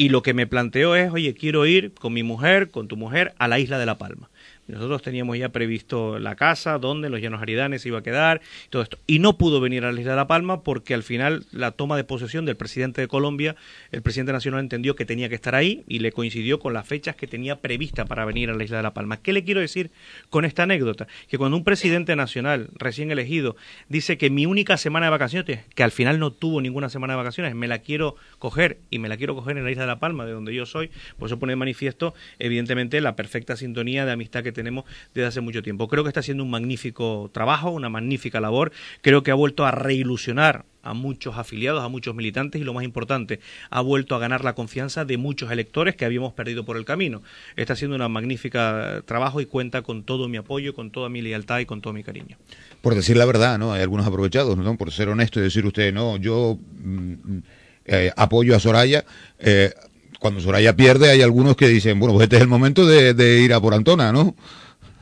Y 0.00 0.10
lo 0.10 0.22
que 0.22 0.32
me 0.32 0.46
planteó 0.46 0.94
es, 0.94 1.10
oye, 1.10 1.34
quiero 1.34 1.66
ir 1.66 1.92
con 1.92 2.12
mi 2.14 2.22
mujer, 2.22 2.70
con 2.70 2.86
tu 2.86 2.96
mujer, 2.96 3.34
a 3.38 3.48
la 3.48 3.58
isla 3.58 3.78
de 3.78 3.86
La 3.86 3.98
Palma. 3.98 4.30
Nosotros 4.68 5.00
teníamos 5.00 5.38
ya 5.38 5.48
previsto 5.48 6.18
la 6.18 6.36
casa, 6.36 6.78
donde 6.78 7.08
los 7.08 7.20
llanos 7.20 7.40
aridanes 7.40 7.86
iba 7.86 7.98
a 7.98 8.02
quedar, 8.02 8.42
todo 8.68 8.82
esto. 8.82 8.98
Y 9.06 9.18
no 9.18 9.38
pudo 9.38 9.60
venir 9.60 9.84
a 9.84 9.92
la 9.92 9.98
isla 9.98 10.12
de 10.12 10.16
La 10.16 10.26
Palma 10.26 10.62
porque 10.62 10.92
al 10.92 11.02
final 11.02 11.46
la 11.52 11.72
toma 11.72 11.96
de 11.96 12.04
posesión 12.04 12.44
del 12.44 12.56
presidente 12.56 13.00
de 13.00 13.08
Colombia, 13.08 13.56
el 13.92 14.02
presidente 14.02 14.32
nacional 14.32 14.60
entendió 14.60 14.94
que 14.94 15.06
tenía 15.06 15.30
que 15.30 15.34
estar 15.34 15.54
ahí 15.54 15.84
y 15.88 16.00
le 16.00 16.12
coincidió 16.12 16.58
con 16.58 16.74
las 16.74 16.86
fechas 16.86 17.16
que 17.16 17.26
tenía 17.26 17.56
prevista 17.56 18.04
para 18.04 18.26
venir 18.26 18.50
a 18.50 18.54
la 18.54 18.62
isla 18.62 18.76
de 18.76 18.82
La 18.82 18.92
Palma. 18.92 19.22
¿Qué 19.22 19.32
le 19.32 19.42
quiero 19.42 19.60
decir 19.60 19.90
con 20.28 20.44
esta 20.44 20.64
anécdota? 20.64 21.06
Que 21.28 21.38
cuando 21.38 21.56
un 21.56 21.64
presidente 21.64 22.14
nacional 22.14 22.68
recién 22.74 23.10
elegido 23.10 23.56
dice 23.88 24.18
que 24.18 24.28
mi 24.28 24.44
única 24.44 24.76
semana 24.76 25.06
de 25.06 25.10
vacaciones, 25.10 25.60
que 25.74 25.82
al 25.82 25.92
final 25.92 26.18
no 26.18 26.30
tuvo 26.30 26.60
ninguna 26.60 26.90
semana 26.90 27.14
de 27.14 27.18
vacaciones, 27.18 27.54
me 27.54 27.68
la 27.68 27.78
quiero 27.78 28.16
coger 28.38 28.78
y 28.90 28.98
me 28.98 29.08
la 29.08 29.16
quiero 29.16 29.34
coger 29.34 29.56
en 29.56 29.64
la 29.64 29.70
isla 29.70 29.84
de 29.84 29.88
La 29.88 29.98
Palma, 29.98 30.26
de 30.26 30.32
donde 30.32 30.54
yo 30.54 30.66
soy, 30.66 30.90
pues 31.18 31.32
eso 31.32 31.38
pone 31.38 31.52
de 31.52 31.56
manifiesto, 31.56 32.14
evidentemente, 32.38 33.00
la 33.00 33.16
perfecta 33.16 33.56
sintonía 33.56 34.04
de 34.04 34.12
amistad 34.12 34.42
que 34.42 34.52
tenemos 34.58 34.86
desde 35.14 35.28
hace 35.28 35.40
mucho 35.40 35.62
tiempo. 35.62 35.86
Creo 35.86 36.02
que 36.02 36.08
está 36.08 36.18
haciendo 36.18 36.42
un 36.42 36.50
magnífico 36.50 37.30
trabajo, 37.32 37.70
una 37.70 37.88
magnífica 37.88 38.40
labor. 38.40 38.72
Creo 39.02 39.22
que 39.22 39.30
ha 39.30 39.34
vuelto 39.34 39.64
a 39.64 39.70
reilusionar 39.70 40.64
a 40.82 40.94
muchos 40.94 41.36
afiliados, 41.38 41.84
a 41.84 41.88
muchos 41.88 42.16
militantes 42.16 42.60
y 42.60 42.64
lo 42.64 42.74
más 42.74 42.82
importante, 42.82 43.38
ha 43.70 43.80
vuelto 43.82 44.16
a 44.16 44.18
ganar 44.18 44.42
la 44.42 44.54
confianza 44.54 45.04
de 45.04 45.16
muchos 45.16 45.52
electores 45.52 45.94
que 45.94 46.04
habíamos 46.04 46.32
perdido 46.32 46.64
por 46.64 46.76
el 46.76 46.84
camino. 46.84 47.22
Está 47.54 47.74
haciendo 47.74 47.96
un 47.96 48.12
magnífico 48.12 48.58
trabajo 49.04 49.40
y 49.40 49.46
cuenta 49.46 49.82
con 49.82 50.02
todo 50.02 50.28
mi 50.28 50.38
apoyo, 50.38 50.74
con 50.74 50.90
toda 50.90 51.08
mi 51.08 51.22
lealtad 51.22 51.60
y 51.60 51.66
con 51.66 51.80
todo 51.80 51.92
mi 51.92 52.02
cariño. 52.02 52.36
Por 52.80 52.96
decir 52.96 53.16
la 53.16 53.26
verdad, 53.26 53.58
¿no? 53.58 53.72
Hay 53.72 53.82
algunos 53.82 54.06
aprovechados, 54.06 54.56
¿no? 54.56 54.76
Por 54.76 54.90
ser 54.90 55.08
honesto 55.08 55.38
y 55.38 55.44
decir 55.44 55.64
usted, 55.66 55.92
no, 55.92 56.16
yo 56.16 56.58
mm, 56.58 57.12
mm, 57.12 57.42
eh, 57.84 58.12
apoyo 58.16 58.56
a 58.56 58.60
Soraya. 58.60 59.04
Eh, 59.38 59.72
cuando 60.18 60.40
Soraya 60.40 60.76
pierde, 60.76 61.10
hay 61.10 61.22
algunos 61.22 61.56
que 61.56 61.68
dicen, 61.68 61.98
bueno, 61.98 62.14
pues 62.14 62.24
este 62.24 62.36
es 62.36 62.42
el 62.42 62.48
momento 62.48 62.86
de, 62.86 63.14
de 63.14 63.40
ir 63.40 63.52
a 63.52 63.60
por 63.60 63.74
Antona, 63.74 64.12
¿no? 64.12 64.34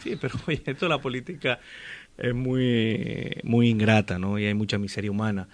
Sí, 0.02 0.16
pero 0.20 0.34
oye, 0.46 0.62
esto 0.64 0.88
la 0.88 1.00
política 1.00 1.58
es 2.18 2.34
muy, 2.34 3.30
muy 3.42 3.68
ingrata, 3.68 4.18
¿no? 4.18 4.38
Y 4.38 4.46
hay 4.46 4.54
mucha 4.54 4.78
miseria 4.78 5.10
humana. 5.10 5.48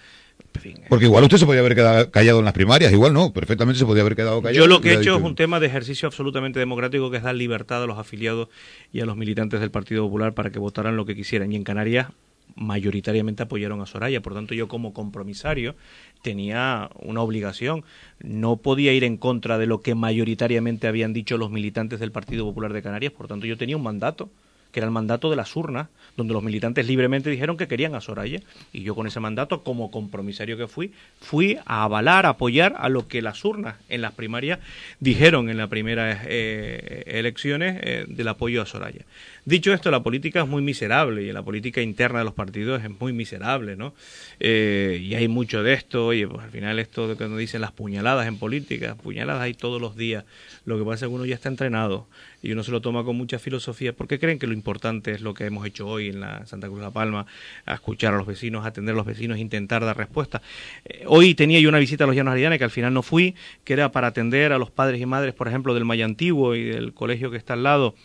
Porque 0.89 1.07
igual 1.07 1.25
usted 1.25 1.39
se 1.39 1.47
podía 1.47 1.61
haber 1.61 1.75
quedado 1.75 2.11
callado 2.11 2.41
en 2.41 2.45
las 2.45 2.53
primarias, 2.53 2.93
igual 2.93 3.15
no, 3.15 3.33
perfectamente 3.33 3.79
se 3.79 3.87
podía 3.87 4.03
haber 4.03 4.17
quedado 4.17 4.43
callado. 4.43 4.65
Yo 4.65 4.67
lo 4.67 4.81
que 4.81 4.91
he 4.91 4.95
hecho 4.97 5.17
es 5.17 5.23
un 5.23 5.35
tema 5.35 5.61
de 5.61 5.67
ejercicio 5.67 6.07
absolutamente 6.07 6.59
democrático 6.59 7.11
que 7.11 7.17
es 7.17 7.23
dar 7.23 7.35
libertad 7.35 7.83
a 7.83 7.87
los 7.87 7.99
afiliados 7.99 8.49
y 8.93 9.01
a 9.01 9.07
los 9.07 9.17
militantes 9.17 9.61
del 9.61 9.71
Partido 9.71 10.05
Popular 10.05 10.35
para 10.35 10.51
que 10.51 10.59
votaran 10.59 10.97
lo 10.97 11.07
que 11.07 11.15
quisieran. 11.15 11.53
Y 11.53 11.57
en 11.57 11.65
Canarias 11.65 12.09
mayoritariamente 12.55 13.43
apoyaron 13.43 13.81
a 13.81 13.87
Soraya. 13.87 14.23
Por 14.23 14.35
tanto, 14.35 14.55
yo 14.55 14.69
como 14.69 14.93
compromisario 14.93 15.75
tenía 16.23 16.91
una 17.01 17.23
obligación. 17.23 17.85
No 18.21 18.57
podía 18.57 18.93
ir 18.93 19.05
en 19.05 19.17
contra 19.17 19.59
de 19.59 19.67
lo 19.67 19.81
que 19.81 19.95
mayoritariamente 19.95 20.87
habían 20.87 21.13
dicho 21.13 21.39
los 21.39 21.51
militantes 21.51 22.01
del 22.01 22.13
Partido 22.13 22.45
Popular 22.45 22.73
de 22.73 22.83
Canarias. 22.83 23.13
Por 23.13 23.29
tanto, 23.29 23.47
yo 23.47 23.57
tenía 23.57 23.77
un 23.77 23.83
mandato 23.83 24.31
que 24.73 24.81
era 24.81 24.87
el 24.87 24.93
mandato 24.93 25.31
de 25.31 25.37
las 25.37 25.55
urnas, 25.55 25.89
donde 26.17 26.33
los 26.33 26.43
militantes 26.43 26.87
libremente 26.87 27.31
dijeron 27.31 27.57
que 27.57 27.69
querían 27.69 27.95
a 27.95 28.01
Soraya. 28.01 28.41
Y 28.73 28.83
yo 28.83 28.95
con 28.95 29.07
ese 29.07 29.21
mandato, 29.21 29.63
como 29.63 29.91
compromisario 29.91 30.57
que 30.57 30.67
fui, 30.67 30.93
fui 31.21 31.59
a 31.67 31.85
avalar, 31.85 32.27
a 32.27 32.31
apoyar 32.31 32.75
a 32.79 32.89
lo 32.89 33.07
que 33.07 33.23
las 33.23 33.45
urnas 33.45 33.77
en 33.89 34.01
las 34.01 34.13
primarias 34.13 34.59
dijeron 34.99 35.51
en 35.51 35.59
las 35.59 35.69
primeras 35.69 36.25
eh, 36.27 37.05
elecciones 37.07 37.79
eh, 37.83 38.05
del 38.09 38.29
apoyo 38.29 38.63
a 38.63 38.67
Soraya. 38.67 39.05
Dicho 39.45 39.73
esto, 39.73 39.91
la 39.91 40.03
política 40.03 40.43
es 40.43 40.49
muy 40.49 40.63
miserable 40.63 41.23
y 41.23 41.33
la 41.33 41.43
política 41.43 41.83
interna 41.83 42.21
de 42.21 42.25
los 42.25 42.35
partidos 42.35 42.83
es 42.83 42.91
muy 43.01 43.13
miserable, 43.13 43.75
¿no? 43.75 43.93
Eh, 44.39 45.01
y 45.03 45.17
hay 45.17 45.27
mucho 45.27 45.65
de 45.65 45.73
esto, 45.73 46.07
oye, 46.07 46.29
pues 46.29 46.45
al 46.45 46.51
final 46.51 46.79
esto 46.79 47.09
de 47.09 47.17
cuando 47.17 47.37
dicen 47.37 47.61
las 47.61 47.73
puñaladas 47.73 48.29
en 48.29 48.39
política, 48.39 48.95
puñaladas 48.95 49.43
hay 49.43 49.55
todos 49.55 49.81
los 49.81 49.97
días. 49.97 50.25
Lo 50.65 50.79
que 50.79 50.85
pasa 50.85 51.07
es 51.07 51.11
que 51.11 51.15
uno 51.15 51.25
ya 51.25 51.35
está 51.35 51.49
entrenado 51.49 52.07
y 52.41 52.53
uno 52.53 52.63
se 52.63 52.71
lo 52.71 52.81
toma 52.81 53.05
con 53.05 53.17
mucha 53.17 53.41
filosofía 53.41 53.93
porque 53.93 54.19
creen 54.19 54.39
que 54.39 54.47
lo 54.47 54.53
importante 54.63 55.11
es 55.11 55.21
lo 55.21 55.35
que 55.35 55.45
hemos 55.45 55.67
hecho 55.67 55.89
hoy 55.89 56.09
en 56.09 56.21
la 56.21 56.47
Santa 56.47 56.69
Cruz 56.69 56.79
de 56.79 56.87
la 56.87 56.93
Palma, 56.93 57.27
a 57.67 57.75
escuchar 57.75 58.15
a 58.15 58.17
los 58.17 58.27
vecinos, 58.27 58.65
a 58.65 58.69
atender 58.69 58.95
a 58.95 58.97
los 58.97 59.07
vecinos, 59.07 59.39
intentar 59.39 59.85
dar 59.85 59.97
respuesta. 59.97 60.41
Eh, 60.85 61.03
hoy 61.07 61.35
tenía 61.35 61.59
yo 61.59 61.69
una 61.69 61.79
visita 61.79 62.05
a 62.05 62.07
los 62.07 62.15
Llanos 62.15 62.33
Aridanes 62.33 62.59
que 62.59 62.65
al 62.65 62.71
final 62.71 62.95
no 62.95 63.03
fui, 63.03 63.35
que 63.65 63.73
era 63.73 63.91
para 63.91 64.07
atender 64.07 64.53
a 64.53 64.59
los 64.59 64.71
padres 64.71 65.01
y 65.01 65.07
madres, 65.07 65.35
por 65.35 65.49
ejemplo, 65.49 65.75
del 65.75 65.85
Maya 65.85 66.05
Antiguo 66.05 66.55
y 66.55 66.63
del 66.63 66.95
colegio 66.95 67.33
que 67.33 67.39
está 67.39 67.55
al 67.55 67.65
lado 67.65 67.97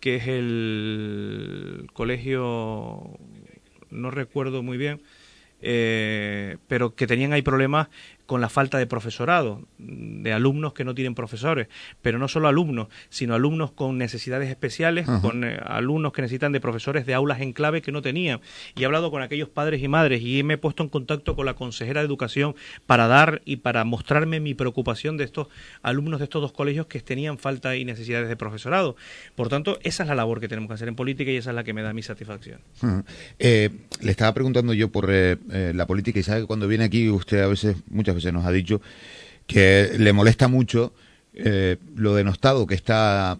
que 0.00 0.16
es 0.16 0.28
el 0.28 1.88
colegio, 1.92 3.18
no 3.90 4.10
recuerdo 4.12 4.62
muy 4.62 4.78
bien, 4.78 5.00
eh, 5.62 6.58
pero 6.68 6.94
que 6.94 7.06
tenían 7.06 7.32
ahí 7.32 7.42
problemas 7.42 7.88
con 8.26 8.40
la 8.40 8.48
falta 8.48 8.78
de 8.78 8.86
profesorado, 8.86 9.62
de 9.78 10.32
alumnos 10.32 10.72
que 10.72 10.84
no 10.84 10.94
tienen 10.94 11.14
profesores, 11.14 11.68
pero 12.02 12.18
no 12.18 12.28
solo 12.28 12.48
alumnos, 12.48 12.88
sino 13.08 13.34
alumnos 13.34 13.70
con 13.70 13.98
necesidades 13.98 14.50
especiales, 14.50 15.06
con 15.22 15.44
eh, 15.44 15.58
alumnos 15.64 16.12
que 16.12 16.22
necesitan 16.22 16.52
de 16.52 16.60
profesores 16.60 17.06
de 17.06 17.14
aulas 17.14 17.40
en 17.40 17.52
clave 17.52 17.82
que 17.82 17.92
no 17.92 18.02
tenían. 18.02 18.40
Y 18.74 18.82
he 18.82 18.86
hablado 18.86 19.10
con 19.10 19.22
aquellos 19.22 19.48
padres 19.48 19.82
y 19.82 19.88
madres 19.88 20.22
y 20.22 20.42
me 20.42 20.54
he 20.54 20.58
puesto 20.58 20.82
en 20.82 20.88
contacto 20.88 21.36
con 21.36 21.46
la 21.46 21.54
consejera 21.54 22.00
de 22.00 22.06
educación 22.06 22.56
para 22.86 23.06
dar 23.06 23.42
y 23.44 23.56
para 23.56 23.84
mostrarme 23.84 24.40
mi 24.40 24.54
preocupación 24.54 25.16
de 25.16 25.24
estos 25.24 25.48
alumnos 25.82 26.18
de 26.18 26.24
estos 26.24 26.42
dos 26.42 26.52
colegios 26.52 26.86
que 26.86 27.00
tenían 27.00 27.38
falta 27.38 27.76
y 27.76 27.84
necesidades 27.84 28.28
de 28.28 28.36
profesorado. 28.36 28.96
Por 29.34 29.48
tanto, 29.48 29.78
esa 29.82 30.02
es 30.02 30.08
la 30.08 30.14
labor 30.16 30.40
que 30.40 30.48
tenemos 30.48 30.68
que 30.68 30.74
hacer 30.74 30.88
en 30.88 30.96
política 30.96 31.30
y 31.30 31.36
esa 31.36 31.50
es 31.50 31.56
la 31.56 31.64
que 31.64 31.72
me 31.72 31.82
da 31.82 31.92
mi 31.92 32.02
satisfacción. 32.02 32.60
Eh, 33.38 33.70
le 34.00 34.10
estaba 34.10 34.34
preguntando 34.34 34.72
yo 34.72 34.90
por 34.90 35.06
eh, 35.10 35.36
la 35.74 35.86
política 35.86 36.18
y 36.18 36.22
sabe 36.22 36.40
que 36.40 36.46
cuando 36.46 36.66
viene 36.66 36.84
aquí 36.84 37.08
usted 37.08 37.40
a 37.40 37.46
veces, 37.46 37.76
muchas 37.88 38.15
se 38.20 38.32
nos 38.32 38.44
ha 38.44 38.52
dicho 38.52 38.80
que 39.46 39.92
le 39.98 40.12
molesta 40.12 40.48
mucho 40.48 40.92
eh, 41.34 41.76
lo 41.94 42.14
denostado 42.14 42.66
que 42.66 42.74
está 42.74 43.38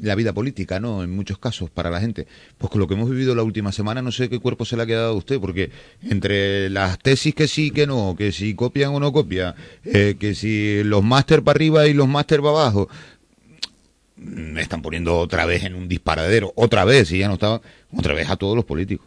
la 0.00 0.14
vida 0.14 0.32
política, 0.32 0.80
¿no? 0.80 1.02
En 1.02 1.10
muchos 1.10 1.38
casos 1.38 1.70
para 1.70 1.90
la 1.90 2.00
gente. 2.00 2.26
Pues 2.58 2.70
con 2.70 2.80
lo 2.80 2.86
que 2.86 2.94
hemos 2.94 3.10
vivido 3.10 3.34
la 3.34 3.42
última 3.42 3.72
semana, 3.72 4.02
no 4.02 4.12
sé 4.12 4.28
qué 4.28 4.38
cuerpo 4.38 4.64
se 4.64 4.76
le 4.76 4.82
ha 4.82 4.86
quedado 4.86 5.12
a 5.12 5.16
usted, 5.16 5.38
porque 5.40 5.70
entre 6.02 6.70
las 6.70 6.98
tesis 6.98 7.34
que 7.34 7.48
sí, 7.48 7.70
que 7.70 7.86
no, 7.86 8.14
que 8.16 8.32
si 8.32 8.54
copian 8.54 8.94
o 8.94 9.00
no 9.00 9.12
copian, 9.12 9.54
eh, 9.84 10.16
que 10.18 10.34
si 10.34 10.82
los 10.84 11.02
máster 11.02 11.42
para 11.42 11.56
arriba 11.56 11.86
y 11.86 11.94
los 11.94 12.08
máster 12.08 12.40
para 12.40 12.50
abajo, 12.52 12.88
me 14.16 14.60
están 14.60 14.82
poniendo 14.82 15.18
otra 15.18 15.46
vez 15.46 15.64
en 15.64 15.74
un 15.74 15.88
disparadero, 15.88 16.52
otra 16.54 16.84
vez, 16.84 17.10
y 17.12 17.18
ya 17.18 17.28
no 17.28 17.34
estaba, 17.34 17.60
otra 17.94 18.14
vez 18.14 18.28
a 18.30 18.36
todos 18.36 18.56
los 18.56 18.64
políticos. 18.64 19.06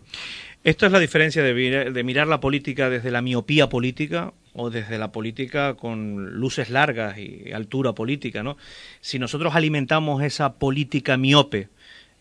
Esto 0.64 0.86
es 0.86 0.92
la 0.92 1.00
diferencia 1.00 1.44
de 1.44 2.04
mirar 2.04 2.28
la 2.28 2.40
política 2.40 2.90
desde 2.90 3.12
la 3.12 3.22
miopía 3.22 3.68
política 3.68 4.34
o 4.54 4.70
desde 4.70 4.98
la 4.98 5.12
política 5.12 5.76
con 5.76 6.40
luces 6.40 6.70
largas 6.70 7.18
y 7.18 7.52
altura 7.52 7.94
política, 7.94 8.44
¿no? 8.44 8.58
Si 9.02 9.20
nosotros 9.20 9.56
alimentamos 9.56 10.24
esa 10.24 10.54
política 10.54 11.18
miope 11.18 11.70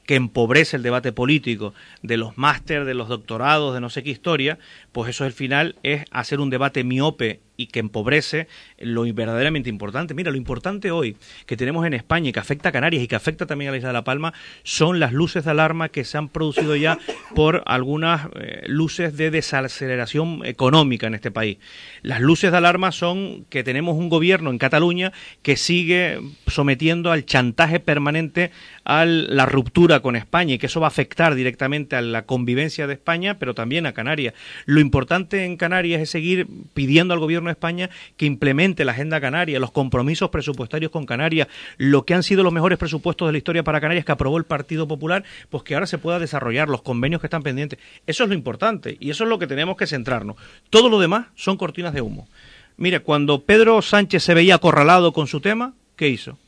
que 0.07 0.17
empobrece 0.17 0.77
el 0.77 0.83
debate 0.83 1.13
político 1.13 1.75
de 2.03 2.17
los 2.17 2.37
máster, 2.37 2.85
de 2.85 2.95
los 2.95 3.09
doctorados, 3.09 3.75
de 3.75 3.81
no 3.81 3.91
sé 3.91 4.03
qué 4.03 4.11
historia, 4.11 4.59
pues 4.91 5.11
eso 5.11 5.25
al 5.25 5.33
final 5.33 5.77
es 5.83 6.05
hacer 6.11 6.41
un 6.41 6.51
debate 6.51 6.85
miope 6.85 7.41
y 7.57 7.67
que 7.67 7.81
empobrece 7.81 8.49
lo 8.79 9.03
verdaderamente 9.13 9.69
importante. 9.69 10.15
Mira, 10.15 10.31
lo 10.31 10.37
importante 10.37 10.91
hoy 10.91 11.17
que 11.47 11.57
tenemos 11.57 11.87
en 11.87 11.95
España 11.95 12.31
y 12.31 12.33
que 12.33 12.41
afecta 12.41 12.71
a 12.71 12.73
Canarias 12.73 13.03
y 13.03 13.09
que 13.09 13.17
afecta 13.17 13.47
también 13.47 13.69
a 13.69 13.73
la 13.73 13.79
isla 13.79 13.89
de 13.91 13.95
La 13.95 14.05
Palma 14.05 14.33
son 14.63 15.01
las 15.01 15.13
luces 15.13 15.45
de 15.45 15.51
alarma 15.51 15.89
que 15.89 16.05
se 16.05 16.19
han 16.19 16.29
producido 16.29 16.77
ya 16.77 16.99
por 17.35 17.63
algunas 17.67 18.29
eh, 18.37 18.65
luces 18.67 19.17
de 19.17 19.31
desaceleración 19.31 20.45
económica 20.45 21.07
en 21.07 21.15
este 21.15 21.31
país. 21.31 21.59
Las 22.03 22.21
luces 22.21 22.51
de 22.51 22.59
alarma 22.59 22.93
son 22.93 23.45
que 23.49 23.65
tenemos 23.65 23.97
un 23.97 24.09
gobierno 24.09 24.51
en 24.51 24.59
Cataluña 24.59 25.13
que 25.43 25.57
sigue 25.57 26.21
sometiendo 26.47 27.13
al 27.13 27.27
chantaje 27.27 27.81
permanente 27.81 28.51
a 28.85 29.05
la 29.05 29.47
ruptura 29.47 30.01
con 30.01 30.17
España 30.17 30.55
y 30.55 30.59
que 30.59 30.67
eso 30.67 30.81
va 30.81 30.87
a 30.87 30.89
afectar 30.89 31.35
directamente 31.35 31.97
a 31.97 32.03
la 32.03 32.23
convivencia 32.23 32.87
de 32.87 32.95
España, 32.95 33.39
pero 33.39 33.55
también 33.55 33.87
a 33.87 33.93
Canarias. 33.93 34.35
Lo 34.67 34.81
importante 34.81 35.45
en 35.45 35.57
Canarias 35.57 36.03
es 36.03 36.11
seguir 36.11 36.47
pidiendo 36.75 37.15
al 37.15 37.21
gobierno 37.21 37.51
España 37.53 37.91
que 38.17 38.27
implemente 38.27 38.85
la 38.85 38.93
agenda 38.93 39.21
canaria, 39.21 39.61
los 39.61 39.71
compromisos 39.71 40.31
presupuestarios 40.31 40.91
con 40.91 41.07
Canarias, 41.07 41.49
lo 41.79 42.05
que 42.05 42.15
han 42.15 42.23
sido 42.23 42.43
los 42.43 42.53
mejores 42.53 42.79
presupuestos 42.79 43.29
de 43.29 43.33
la 43.33 43.39
historia 43.39 43.63
para 43.63 43.81
Canarias 43.81 44.05
que 44.05 44.13
aprobó 44.13 44.39
el 44.39 44.45
Partido 44.45 44.89
Popular, 44.89 45.25
pues 45.51 45.63
que 45.63 45.75
ahora 45.75 45.87
se 45.87 45.99
pueda 45.99 46.19
desarrollar 46.19 46.69
los 46.69 46.83
convenios 46.83 47.21
que 47.21 47.27
están 47.27 47.43
pendientes. 47.43 47.79
Eso 48.07 48.25
es 48.25 48.29
lo 48.29 48.35
importante 48.35 48.97
y 49.01 49.11
eso 49.11 49.25
es 49.25 49.31
lo 49.31 49.39
que 49.39 49.47
tenemos 49.47 49.77
que 49.77 49.87
centrarnos. 49.87 50.37
Todo 50.71 50.89
lo 50.89 50.99
demás 50.99 51.27
son 51.35 51.57
cortinas 51.57 51.95
de 51.95 52.01
humo. 52.01 52.29
Mire, 52.77 53.01
cuando 53.01 53.43
Pedro 53.43 53.83
Sánchez 53.83 54.23
se 54.23 54.35
veía 54.35 54.57
acorralado 54.57 55.13
con 55.13 55.27
su 55.27 55.41
tema, 55.41 55.75
¿qué 55.97 56.09
hizo? 56.09 56.39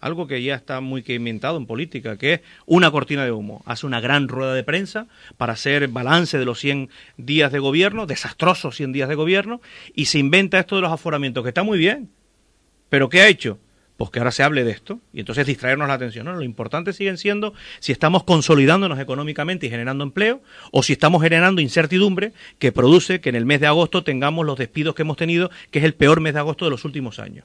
Algo 0.00 0.26
que 0.26 0.42
ya 0.42 0.54
está 0.54 0.80
muy 0.80 1.02
que 1.02 1.14
inventado 1.14 1.56
en 1.56 1.66
política, 1.66 2.16
que 2.16 2.34
es 2.34 2.40
una 2.66 2.90
cortina 2.90 3.24
de 3.24 3.32
humo. 3.32 3.62
Hace 3.66 3.86
una 3.86 4.00
gran 4.00 4.28
rueda 4.28 4.54
de 4.54 4.64
prensa 4.64 5.06
para 5.36 5.52
hacer 5.52 5.88
balance 5.88 6.38
de 6.38 6.44
los 6.44 6.58
100 6.58 6.90
días 7.16 7.52
de 7.52 7.58
gobierno, 7.58 8.06
desastrosos 8.06 8.76
100 8.76 8.92
días 8.92 9.08
de 9.08 9.14
gobierno, 9.14 9.60
y 9.94 10.06
se 10.06 10.18
inventa 10.18 10.58
esto 10.58 10.76
de 10.76 10.82
los 10.82 10.92
aforamientos, 10.92 11.42
que 11.42 11.50
está 11.50 11.62
muy 11.62 11.78
bien. 11.78 12.10
Pero 12.88 13.08
¿qué 13.08 13.20
ha 13.20 13.28
hecho? 13.28 13.58
Pues 14.00 14.10
que 14.10 14.18
ahora 14.18 14.32
se 14.32 14.42
hable 14.42 14.64
de 14.64 14.70
esto 14.70 14.98
y 15.12 15.20
entonces 15.20 15.46
distraernos 15.46 15.86
la 15.86 15.92
atención. 15.92 16.24
Lo 16.24 16.42
importante 16.42 16.94
siguen 16.94 17.18
siendo 17.18 17.52
si 17.80 17.92
estamos 17.92 18.24
consolidándonos 18.24 18.98
económicamente 18.98 19.66
y 19.66 19.68
generando 19.68 20.04
empleo 20.04 20.40
o 20.72 20.82
si 20.82 20.94
estamos 20.94 21.22
generando 21.22 21.60
incertidumbre 21.60 22.32
que 22.58 22.72
produce 22.72 23.20
que 23.20 23.28
en 23.28 23.34
el 23.34 23.44
mes 23.44 23.60
de 23.60 23.66
agosto 23.66 24.02
tengamos 24.02 24.46
los 24.46 24.56
despidos 24.56 24.94
que 24.94 25.02
hemos 25.02 25.18
tenido, 25.18 25.50
que 25.70 25.80
es 25.80 25.84
el 25.84 25.92
peor 25.92 26.22
mes 26.22 26.32
de 26.32 26.40
agosto 26.40 26.64
de 26.64 26.70
los 26.70 26.86
últimos 26.86 27.18
años. 27.18 27.44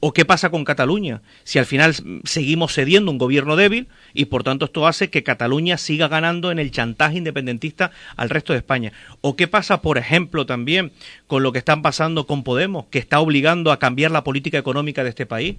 ¿O 0.00 0.12
qué 0.12 0.24
pasa 0.24 0.50
con 0.50 0.64
Cataluña? 0.64 1.22
Si 1.44 1.60
al 1.60 1.66
final 1.66 1.94
seguimos 2.24 2.74
cediendo 2.74 3.12
un 3.12 3.18
gobierno 3.18 3.54
débil 3.54 3.86
y 4.12 4.24
por 4.24 4.42
tanto 4.42 4.64
esto 4.64 4.88
hace 4.88 5.08
que 5.08 5.22
Cataluña 5.22 5.78
siga 5.78 6.08
ganando 6.08 6.50
en 6.50 6.58
el 6.58 6.72
chantaje 6.72 7.18
independentista 7.18 7.92
al 8.16 8.28
resto 8.28 8.54
de 8.54 8.58
España. 8.58 8.92
¿O 9.20 9.36
qué 9.36 9.46
pasa, 9.46 9.82
por 9.82 9.98
ejemplo, 9.98 10.46
también 10.46 10.90
con 11.28 11.44
lo 11.44 11.52
que 11.52 11.58
están 11.58 11.80
pasando 11.80 12.26
con 12.26 12.42
Podemos, 12.42 12.86
que 12.86 12.98
está 12.98 13.20
obligando 13.20 13.70
a 13.70 13.78
cambiar 13.78 14.10
la 14.10 14.24
política 14.24 14.58
económica 14.58 15.04
de 15.04 15.10
este 15.10 15.26
país? 15.26 15.58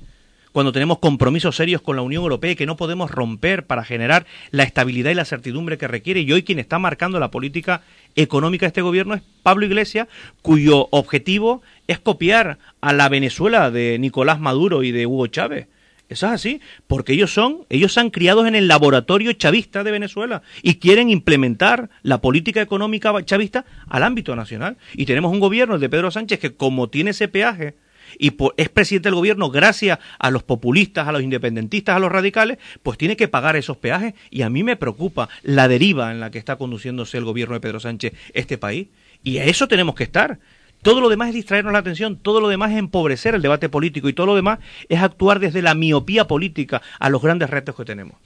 Cuando 0.54 0.72
tenemos 0.72 1.00
compromisos 1.00 1.58
serios 1.58 1.82
con 1.82 1.98
la 1.98 2.02
Unión 2.02 2.24
Europea 2.24 2.52
y 2.52 2.56
que 2.56 2.66
no 2.66 2.78
podemos 2.78 3.12
romper 3.12 3.66
para 3.66 3.84
generar 3.84 4.26
la 4.52 4.64
estabilidad 4.64 5.12
y 5.12 5.16
la 5.16 5.26
certidumbre 5.26 5.78
que 5.78 5.88
requiere. 5.90 6.22
Y 6.22 6.32
hoy 6.32 6.44
quien 6.44 6.60
está 6.60 6.80
marcando 6.80 7.20
la 7.20 7.32
política 7.32 7.82
económica 8.16 8.66
de 8.66 8.68
este 8.68 8.82
gobierno 8.82 9.16
es 9.16 9.24
Pablo 9.42 9.66
Iglesias, 9.66 10.08
cuyo 10.42 10.88
objetivo 10.92 11.64
es 11.88 12.00
copiar 12.00 12.60
a 12.80 12.94
la 12.94 13.10
Venezuela 13.10 13.72
de 13.72 13.98
Nicolás 14.00 14.40
Maduro 14.40 14.84
y 14.84 14.92
de 14.92 15.08
Hugo 15.08 15.28
Chávez. 15.28 15.68
Eso 16.10 16.28
es 16.28 16.34
así, 16.34 16.62
porque 16.86 17.14
ellos 17.14 17.34
son, 17.34 17.66
ellos 17.70 17.98
han 17.98 18.12
criados 18.12 18.46
en 18.48 18.54
el 18.54 18.68
laboratorio 18.68 19.34
chavista 19.34 19.84
de 19.84 19.90
Venezuela 19.90 20.44
y 20.62 20.76
quieren 20.76 21.10
implementar 21.10 21.90
la 22.04 22.22
política 22.22 22.62
económica 22.62 23.12
chavista 23.26 23.66
al 23.88 24.04
ámbito 24.04 24.36
nacional. 24.36 24.78
Y 24.94 25.08
tenemos 25.08 25.32
un 25.32 25.40
gobierno, 25.40 25.80
de 25.80 25.90
Pedro 25.90 26.12
Sánchez, 26.12 26.40
que 26.40 26.54
como 26.56 26.90
tiene 26.90 27.12
ese 27.12 27.28
peaje 27.28 27.76
y 28.18 28.36
es 28.58 28.70
presidente 28.70 29.08
del 29.08 29.16
gobierno 29.16 29.50
gracias 29.50 30.00
a 30.20 30.32
los 30.32 30.44
populistas, 30.44 31.08
a 31.08 31.12
los 31.12 31.22
independentistas, 31.22 31.96
a 31.96 32.00
los 32.00 32.12
radicales, 32.12 32.58
pues 32.82 32.98
tiene 32.98 33.16
que 33.16 33.28
pagar 33.28 33.56
esos 33.56 33.78
peajes 33.78 34.14
y 34.30 34.42
a 34.42 34.50
mí 34.50 34.64
me 34.64 34.76
preocupa 34.76 35.30
la 35.44 35.68
deriva 35.68 36.12
en 36.12 36.20
la 36.20 36.32
que 36.32 36.40
está 36.40 36.56
conduciéndose 36.58 37.18
el 37.18 37.26
gobierno 37.26 37.56
de 37.56 37.62
Pedro 37.62 37.80
Sánchez 37.80 38.14
este 38.34 38.58
país 38.58 38.88
y 39.24 39.38
a 39.38 39.46
eso 39.46 39.68
tenemos 39.68 39.96
que 39.96 40.04
estar. 40.04 40.40
Todo 40.84 41.00
lo 41.00 41.08
demás 41.08 41.30
es 41.30 41.36
distraernos 41.36 41.72
la 41.72 41.80
atención, 41.80 42.18
todo 42.18 42.42
lo 42.42 42.50
demás 42.50 42.72
es 42.72 42.78
empobrecer 42.78 43.36
el 43.36 43.42
debate 43.42 43.70
político 43.70 44.10
y 44.10 44.14
todo 44.14 44.28
lo 44.28 44.36
demás 44.36 44.60
es 44.90 45.02
actuar 45.02 45.40
desde 45.40 45.62
la 45.62 45.76
miopía 45.76 46.28
política 46.28 46.82
a 47.00 47.10
los 47.10 47.22
grandes 47.22 47.50
retos 47.50 47.74
que 47.76 47.86
tenemos. 47.86 48.18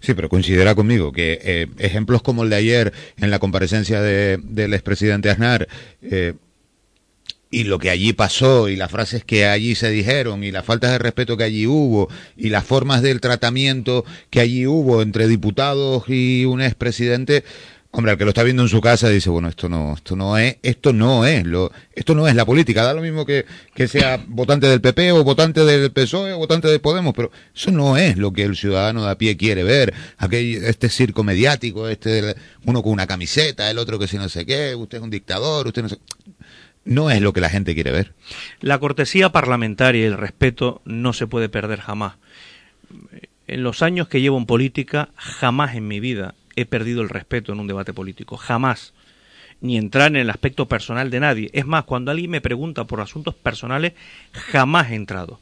Sí, 0.00 0.12
pero 0.12 0.28
considera 0.28 0.74
conmigo 0.74 1.12
que 1.12 1.40
eh, 1.42 1.66
ejemplos 1.78 2.20
como 2.20 2.44
el 2.44 2.50
de 2.50 2.56
ayer 2.56 2.92
en 3.16 3.30
la 3.30 3.38
comparecencia 3.38 4.02
del 4.02 4.74
expresidente 4.74 5.30
Aznar, 5.30 5.66
eh, 6.02 6.34
y 7.50 7.64
lo 7.64 7.78
que 7.78 7.90
allí 7.90 8.12
pasó 8.12 8.68
y 8.68 8.76
las 8.76 8.90
frases 8.90 9.24
que 9.24 9.46
allí 9.46 9.74
se 9.74 9.90
dijeron 9.90 10.44
y 10.44 10.50
las 10.50 10.64
faltas 10.64 10.92
de 10.92 10.98
respeto 10.98 11.36
que 11.36 11.44
allí 11.44 11.66
hubo 11.66 12.08
y 12.36 12.50
las 12.50 12.64
formas 12.64 13.02
del 13.02 13.20
tratamiento 13.20 14.04
que 14.30 14.40
allí 14.40 14.66
hubo 14.66 15.02
entre 15.02 15.28
diputados 15.28 16.04
y 16.08 16.44
un 16.44 16.60
expresidente, 16.60 17.44
hombre, 17.90 18.12
el 18.12 18.18
que 18.18 18.24
lo 18.24 18.30
está 18.30 18.42
viendo 18.42 18.62
en 18.62 18.68
su 18.68 18.82
casa 18.82 19.08
dice, 19.08 19.30
bueno, 19.30 19.48
esto 19.48 19.70
no, 19.70 19.94
esto 19.94 20.14
no 20.14 20.36
es, 20.36 20.58
esto 20.62 20.92
no 20.92 21.24
es 21.24 21.46
lo, 21.46 21.72
esto 21.94 22.14
no 22.14 22.28
es 22.28 22.34
la 22.34 22.44
política, 22.44 22.82
da 22.82 22.92
lo 22.92 23.00
mismo 23.00 23.24
que, 23.24 23.46
que 23.74 23.88
sea 23.88 24.22
votante 24.28 24.66
del 24.68 24.82
PP 24.82 25.12
o 25.12 25.24
votante 25.24 25.64
del 25.64 25.90
PSOE 25.90 26.34
o 26.34 26.38
votante 26.38 26.68
de 26.68 26.80
Podemos, 26.80 27.14
pero 27.14 27.30
eso 27.54 27.70
no 27.70 27.96
es 27.96 28.18
lo 28.18 28.32
que 28.32 28.42
el 28.42 28.56
ciudadano 28.56 29.04
de 29.04 29.10
a 29.10 29.16
pie 29.16 29.38
quiere 29.38 29.62
ver, 29.62 29.94
aquel, 30.18 30.64
este 30.64 30.90
circo 30.90 31.24
mediático, 31.24 31.88
este, 31.88 32.36
uno 32.66 32.82
con 32.82 32.92
una 32.92 33.06
camiseta, 33.06 33.70
el 33.70 33.78
otro 33.78 33.98
que 33.98 34.06
si 34.06 34.18
no 34.18 34.28
sé 34.28 34.44
qué, 34.44 34.74
usted 34.74 34.98
es 34.98 35.04
un 35.04 35.10
dictador, 35.10 35.66
usted 35.66 35.82
no 35.82 35.88
sé, 35.88 35.98
no 36.88 37.10
es 37.10 37.20
lo 37.20 37.34
que 37.34 37.42
la 37.42 37.50
gente 37.50 37.74
quiere 37.74 37.92
ver. 37.92 38.14
La 38.60 38.78
cortesía 38.78 39.30
parlamentaria 39.30 40.02
y 40.02 40.06
el 40.06 40.16
respeto 40.16 40.80
no 40.86 41.12
se 41.12 41.26
puede 41.26 41.50
perder 41.50 41.80
jamás. 41.80 42.14
En 43.46 43.62
los 43.62 43.82
años 43.82 44.08
que 44.08 44.22
llevo 44.22 44.38
en 44.38 44.46
política, 44.46 45.10
jamás 45.16 45.74
en 45.74 45.86
mi 45.86 46.00
vida 46.00 46.34
he 46.56 46.64
perdido 46.64 47.02
el 47.02 47.10
respeto 47.10 47.52
en 47.52 47.60
un 47.60 47.66
debate 47.66 47.92
político, 47.92 48.38
jamás. 48.38 48.94
Ni 49.60 49.76
entrar 49.76 50.08
en 50.08 50.16
el 50.16 50.30
aspecto 50.30 50.66
personal 50.66 51.10
de 51.10 51.20
nadie. 51.20 51.50
Es 51.52 51.66
más, 51.66 51.84
cuando 51.84 52.10
alguien 52.10 52.30
me 52.30 52.40
pregunta 52.40 52.84
por 52.84 53.00
asuntos 53.00 53.34
personales, 53.34 53.92
jamás 54.32 54.90
he 54.90 54.94
entrado. 54.94 55.40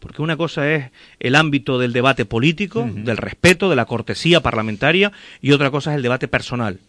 Porque 0.00 0.22
una 0.22 0.36
cosa 0.36 0.68
es 0.68 0.90
el 1.20 1.36
ámbito 1.36 1.78
del 1.78 1.92
debate 1.92 2.24
político, 2.24 2.90
del 2.92 3.18
respeto, 3.18 3.70
de 3.70 3.76
la 3.76 3.84
cortesía 3.84 4.40
parlamentaria, 4.40 5.12
y 5.40 5.52
otra 5.52 5.70
cosa 5.70 5.92
es 5.92 5.96
el 5.96 6.02
debate 6.02 6.26
personal 6.26 6.80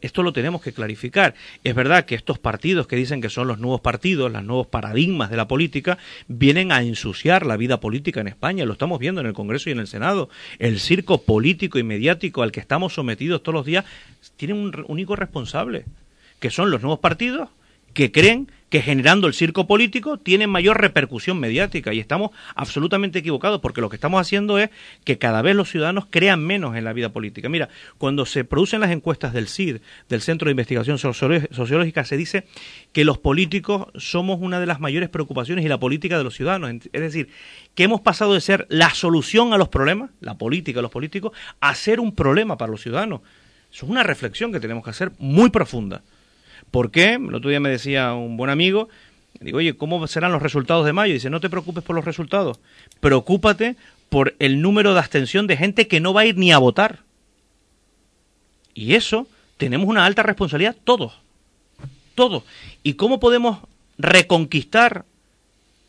esto 0.00 0.22
lo 0.22 0.32
tenemos 0.32 0.62
que 0.62 0.72
clarificar. 0.72 1.34
Es 1.64 1.74
verdad 1.74 2.04
que 2.04 2.14
estos 2.14 2.38
partidos 2.38 2.86
que 2.86 2.96
dicen 2.96 3.20
que 3.20 3.30
son 3.30 3.48
los 3.48 3.58
nuevos 3.58 3.80
partidos, 3.80 4.30
los 4.30 4.44
nuevos 4.44 4.66
paradigmas 4.66 5.30
de 5.30 5.36
la 5.36 5.48
política, 5.48 5.98
vienen 6.28 6.72
a 6.72 6.82
ensuciar 6.82 7.46
la 7.46 7.56
vida 7.56 7.80
política 7.80 8.20
en 8.20 8.28
España. 8.28 8.64
Lo 8.64 8.72
estamos 8.72 8.98
viendo 8.98 9.20
en 9.20 9.26
el 9.26 9.32
Congreso 9.32 9.68
y 9.68 9.72
en 9.72 9.80
el 9.80 9.86
Senado. 9.86 10.28
El 10.58 10.80
circo 10.80 11.22
político 11.22 11.78
y 11.78 11.82
mediático 11.82 12.42
al 12.42 12.52
que 12.52 12.60
estamos 12.60 12.94
sometidos 12.94 13.42
todos 13.42 13.54
los 13.54 13.66
días 13.66 13.84
tiene 14.36 14.54
un 14.54 14.84
único 14.88 15.16
responsable, 15.16 15.84
que 16.38 16.50
son 16.50 16.70
los 16.70 16.82
nuevos 16.82 17.00
partidos 17.00 17.48
que 17.94 18.12
creen 18.12 18.50
que 18.72 18.80
generando 18.80 19.26
el 19.26 19.34
circo 19.34 19.66
político 19.66 20.16
tienen 20.16 20.48
mayor 20.48 20.80
repercusión 20.80 21.38
mediática 21.38 21.92
y 21.92 22.00
estamos 22.00 22.30
absolutamente 22.54 23.18
equivocados 23.18 23.60
porque 23.60 23.82
lo 23.82 23.90
que 23.90 23.96
estamos 23.96 24.18
haciendo 24.18 24.58
es 24.58 24.70
que 25.04 25.18
cada 25.18 25.42
vez 25.42 25.54
los 25.54 25.68
ciudadanos 25.68 26.06
crean 26.08 26.42
menos 26.42 26.74
en 26.74 26.84
la 26.84 26.94
vida 26.94 27.10
política. 27.10 27.50
Mira, 27.50 27.68
cuando 27.98 28.24
se 28.24 28.44
producen 28.44 28.80
las 28.80 28.90
encuestas 28.90 29.34
del 29.34 29.46
CID, 29.46 29.82
del 30.08 30.22
Centro 30.22 30.46
de 30.46 30.52
Investigación 30.52 30.96
Sociológica, 30.96 32.04
se 32.06 32.16
dice 32.16 32.46
que 32.92 33.04
los 33.04 33.18
políticos 33.18 33.88
somos 33.94 34.38
una 34.40 34.58
de 34.58 34.64
las 34.64 34.80
mayores 34.80 35.10
preocupaciones 35.10 35.66
y 35.66 35.68
la 35.68 35.78
política 35.78 36.16
de 36.16 36.24
los 36.24 36.34
ciudadanos. 36.34 36.70
Es 36.94 37.00
decir, 37.02 37.28
que 37.74 37.84
hemos 37.84 38.00
pasado 38.00 38.32
de 38.32 38.40
ser 38.40 38.66
la 38.70 38.88
solución 38.94 39.52
a 39.52 39.58
los 39.58 39.68
problemas, 39.68 40.12
la 40.20 40.38
política 40.38 40.80
los 40.80 40.90
políticos, 40.90 41.32
a 41.60 41.74
ser 41.74 42.00
un 42.00 42.14
problema 42.14 42.56
para 42.56 42.72
los 42.72 42.80
ciudadanos. 42.80 43.20
Eso 43.70 43.84
es 43.84 43.90
una 43.90 44.02
reflexión 44.02 44.50
que 44.50 44.60
tenemos 44.60 44.82
que 44.82 44.90
hacer 44.90 45.12
muy 45.18 45.50
profunda. 45.50 46.02
¿Por 46.70 46.90
qué? 46.90 47.14
El 47.14 47.34
otro 47.34 47.50
día 47.50 47.60
me 47.60 47.68
decía 47.68 48.14
un 48.14 48.36
buen 48.36 48.50
amigo, 48.50 48.88
digo, 49.40 49.58
oye, 49.58 49.74
¿cómo 49.76 50.06
serán 50.06 50.32
los 50.32 50.42
resultados 50.42 50.86
de 50.86 50.92
mayo? 50.92 51.14
dice, 51.14 51.30
no 51.30 51.40
te 51.40 51.50
preocupes 51.50 51.82
por 51.84 51.96
los 51.96 52.04
resultados, 52.04 52.60
preocúpate 53.00 53.76
por 54.08 54.34
el 54.38 54.60
número 54.60 54.92
de 54.92 55.00
abstención 55.00 55.46
de 55.46 55.56
gente 55.56 55.88
que 55.88 56.00
no 56.00 56.12
va 56.12 56.22
a 56.22 56.26
ir 56.26 56.36
ni 56.36 56.52
a 56.52 56.58
votar. 56.58 57.00
Y 58.74 58.94
eso 58.94 59.26
tenemos 59.56 59.88
una 59.88 60.04
alta 60.06 60.22
responsabilidad 60.22 60.76
todos, 60.84 61.14
todos. 62.14 62.44
¿Y 62.82 62.94
cómo 62.94 63.20
podemos 63.20 63.58
reconquistar 63.98 65.04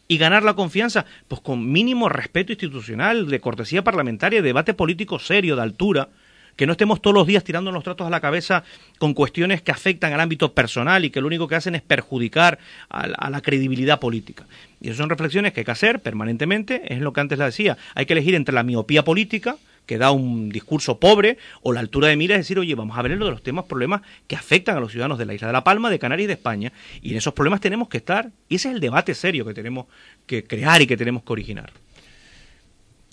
y 0.08 0.18
ganar 0.18 0.44
la 0.44 0.54
confianza? 0.54 1.06
Pues 1.28 1.42
con 1.42 1.72
mínimo 1.72 2.10
respeto 2.10 2.52
institucional, 2.52 3.30
de 3.30 3.40
cortesía 3.40 3.84
parlamentaria, 3.84 4.42
de 4.42 4.48
debate 4.48 4.74
político 4.74 5.20
serio, 5.20 5.56
de 5.56 5.64
altura, 5.64 6.10
que 6.56 6.66
no 6.66 6.74
estemos 6.74 7.02
todos 7.02 7.14
los 7.14 7.28
días 7.28 7.44
tirando 7.44 7.72
los 7.72 7.84
tratos 7.84 8.08
a 8.08 8.10
la 8.10 8.20
cabeza 8.20 8.64
con 9.00 9.14
cuestiones 9.14 9.62
que 9.62 9.72
afectan 9.72 10.14
al 10.14 10.20
ámbito 10.20 10.54
personal 10.54 11.06
y 11.06 11.10
que 11.10 11.22
lo 11.22 11.28
único 11.28 11.48
que 11.48 11.56
hacen 11.56 11.76
es 11.76 11.82
perjudicar 11.82 12.60
a 12.90 13.30
la, 13.30 13.42
credibilidad 13.42 14.00
política. 14.00 14.46
Y 14.80 14.88
esas 14.88 14.98
son 14.98 15.10
reflexiones 15.10 15.54
que 15.54 15.62
hay 15.62 15.66
que 15.66 15.72
hacer 15.72 16.02
permanentemente, 16.02 16.94
es 16.94 17.00
lo 17.00 17.14
que 17.14 17.22
antes 17.22 17.38
le 17.38 17.46
decía, 17.46 17.78
hay 17.96 18.06
que 18.06 18.14
elegir 18.14 18.36
entre 18.36 18.56
la 18.56 18.64
miopía 18.64 19.04
política, 19.04 19.58
que 19.86 19.98
da 19.98 20.12
un 20.12 20.50
discurso 20.50 20.98
pobre, 20.98 21.38
o 21.62 21.74
la 21.74 21.82
altura 21.82 22.08
de 22.08 22.16
mira, 22.16 22.36
es 22.36 22.42
decir, 22.42 22.58
oye, 22.58 22.74
vamos 22.74 22.98
a 22.98 23.02
ver 23.02 23.18
lo 23.18 23.26
de 23.26 23.32
los 23.32 23.44
temas, 23.44 23.66
problemas 23.66 24.02
que 24.28 24.36
afectan 24.38 24.78
a 24.78 24.80
los 24.80 24.92
ciudadanos 24.92 25.18
de 25.18 25.26
la 25.26 25.34
isla 25.34 25.48
de 25.48 25.54
La 25.54 25.64
Palma, 25.64 25.90
de 25.90 26.00
Canarias 26.00 26.26
y 26.26 26.28
de 26.28 26.34
España, 26.34 26.72
y 27.02 27.12
en 27.12 27.18
esos 27.18 27.34
problemas 27.34 27.60
tenemos 27.60 27.90
que 27.90 27.98
estar, 27.98 28.30
y 28.48 28.56
ese 28.56 28.70
es 28.70 28.76
el 28.76 28.80
debate 28.80 29.14
serio 29.14 29.46
que 29.46 29.54
tenemos 29.54 29.88
que 30.26 30.46
crear 30.46 30.82
y 30.82 30.88
que 30.88 30.96
tenemos 30.96 31.24
que 31.24 31.34
originar. 31.34 31.74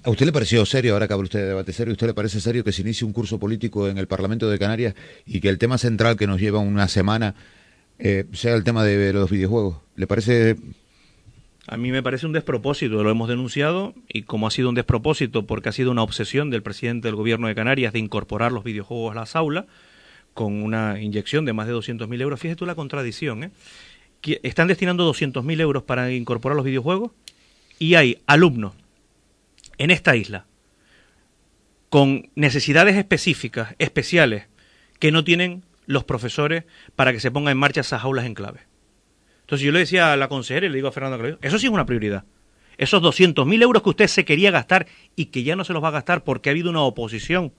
¿A 0.02 0.08
usted 0.08 0.24
le 0.24 0.32
pareció 0.32 0.64
serio, 0.64 0.94
ahora 0.94 1.06
que 1.06 1.12
habla 1.12 1.24
usted 1.24 1.40
de 1.40 1.46
debate 1.48 1.72
serio, 1.74 1.92
¿a 1.92 1.94
usted 1.94 2.06
le 2.06 2.14
parece 2.14 2.40
serio 2.40 2.64
que 2.64 2.72
se 2.72 2.80
inicie 2.80 3.06
un 3.06 3.12
curso 3.12 3.38
político 3.38 3.86
en 3.86 3.98
el 3.98 4.06
Parlamento 4.06 4.48
de 4.48 4.58
Canarias 4.58 4.94
y 5.26 5.40
que 5.40 5.50
el 5.50 5.58
tema 5.58 5.76
central 5.76 6.16
que 6.16 6.26
nos 6.26 6.40
lleva 6.40 6.58
una 6.58 6.88
semana 6.88 7.34
eh, 7.98 8.24
sea 8.32 8.54
el 8.54 8.64
tema 8.64 8.82
de 8.82 9.12
los 9.12 9.30
videojuegos? 9.30 9.76
¿Le 9.96 10.06
parece...? 10.06 10.56
A 11.66 11.76
mí 11.76 11.92
me 11.92 12.02
parece 12.02 12.24
un 12.24 12.32
despropósito, 12.32 13.04
lo 13.04 13.10
hemos 13.10 13.28
denunciado, 13.28 13.94
y 14.08 14.22
como 14.22 14.46
ha 14.46 14.50
sido 14.50 14.70
un 14.70 14.74
despropósito 14.74 15.46
porque 15.46 15.68
ha 15.68 15.72
sido 15.72 15.90
una 15.90 16.02
obsesión 16.02 16.48
del 16.48 16.62
presidente 16.62 17.08
del 17.08 17.14
gobierno 17.14 17.48
de 17.48 17.54
Canarias 17.54 17.92
de 17.92 17.98
incorporar 17.98 18.52
los 18.52 18.64
videojuegos 18.64 19.12
a 19.12 19.20
las 19.20 19.36
aulas, 19.36 19.66
con 20.32 20.62
una 20.62 21.00
inyección 21.00 21.44
de 21.44 21.52
más 21.52 21.66
de 21.66 21.74
200.000 21.74 22.20
euros, 22.22 22.40
fíjate 22.40 22.56
tú 22.56 22.64
la 22.64 22.74
contradicción, 22.74 23.44
¿eh? 23.44 23.50
Están 24.42 24.68
destinando 24.68 25.10
200.000 25.12 25.60
euros 25.60 25.82
para 25.82 26.10
incorporar 26.10 26.56
los 26.56 26.64
videojuegos 26.64 27.10
y 27.78 27.94
hay 27.94 28.18
alumnos 28.26 28.74
en 29.80 29.90
esta 29.90 30.14
isla 30.14 30.46
con 31.88 32.30
necesidades 32.36 32.96
específicas, 32.96 33.74
especiales, 33.78 34.46
que 35.00 35.10
no 35.10 35.24
tienen 35.24 35.64
los 35.86 36.04
profesores 36.04 36.64
para 36.94 37.12
que 37.12 37.18
se 37.18 37.30
pongan 37.30 37.52
en 37.52 37.58
marcha 37.58 37.80
esas 37.80 38.04
aulas 38.04 38.26
en 38.26 38.34
clave. 38.34 38.60
Entonces 39.40 39.64
yo 39.64 39.72
le 39.72 39.80
decía 39.80 40.12
a 40.12 40.16
la 40.16 40.28
consejera 40.28 40.66
y 40.66 40.68
le 40.68 40.76
digo 40.76 40.88
a 40.88 40.92
Fernando 40.92 41.18
Clavijo, 41.18 41.38
eso 41.40 41.58
sí 41.58 41.66
es 41.66 41.72
una 41.72 41.86
prioridad. 41.86 42.24
Esos 42.76 43.02
200.000 43.02 43.62
euros 43.62 43.82
que 43.82 43.88
usted 43.88 44.06
se 44.06 44.26
quería 44.26 44.50
gastar 44.50 44.86
y 45.16 45.26
que 45.26 45.42
ya 45.42 45.56
no 45.56 45.64
se 45.64 45.72
los 45.72 45.82
va 45.82 45.88
a 45.88 45.92
gastar 45.92 46.24
porque 46.24 46.50
ha 46.50 46.52
habido 46.52 46.68
una 46.70 46.82
oposición 46.82 47.52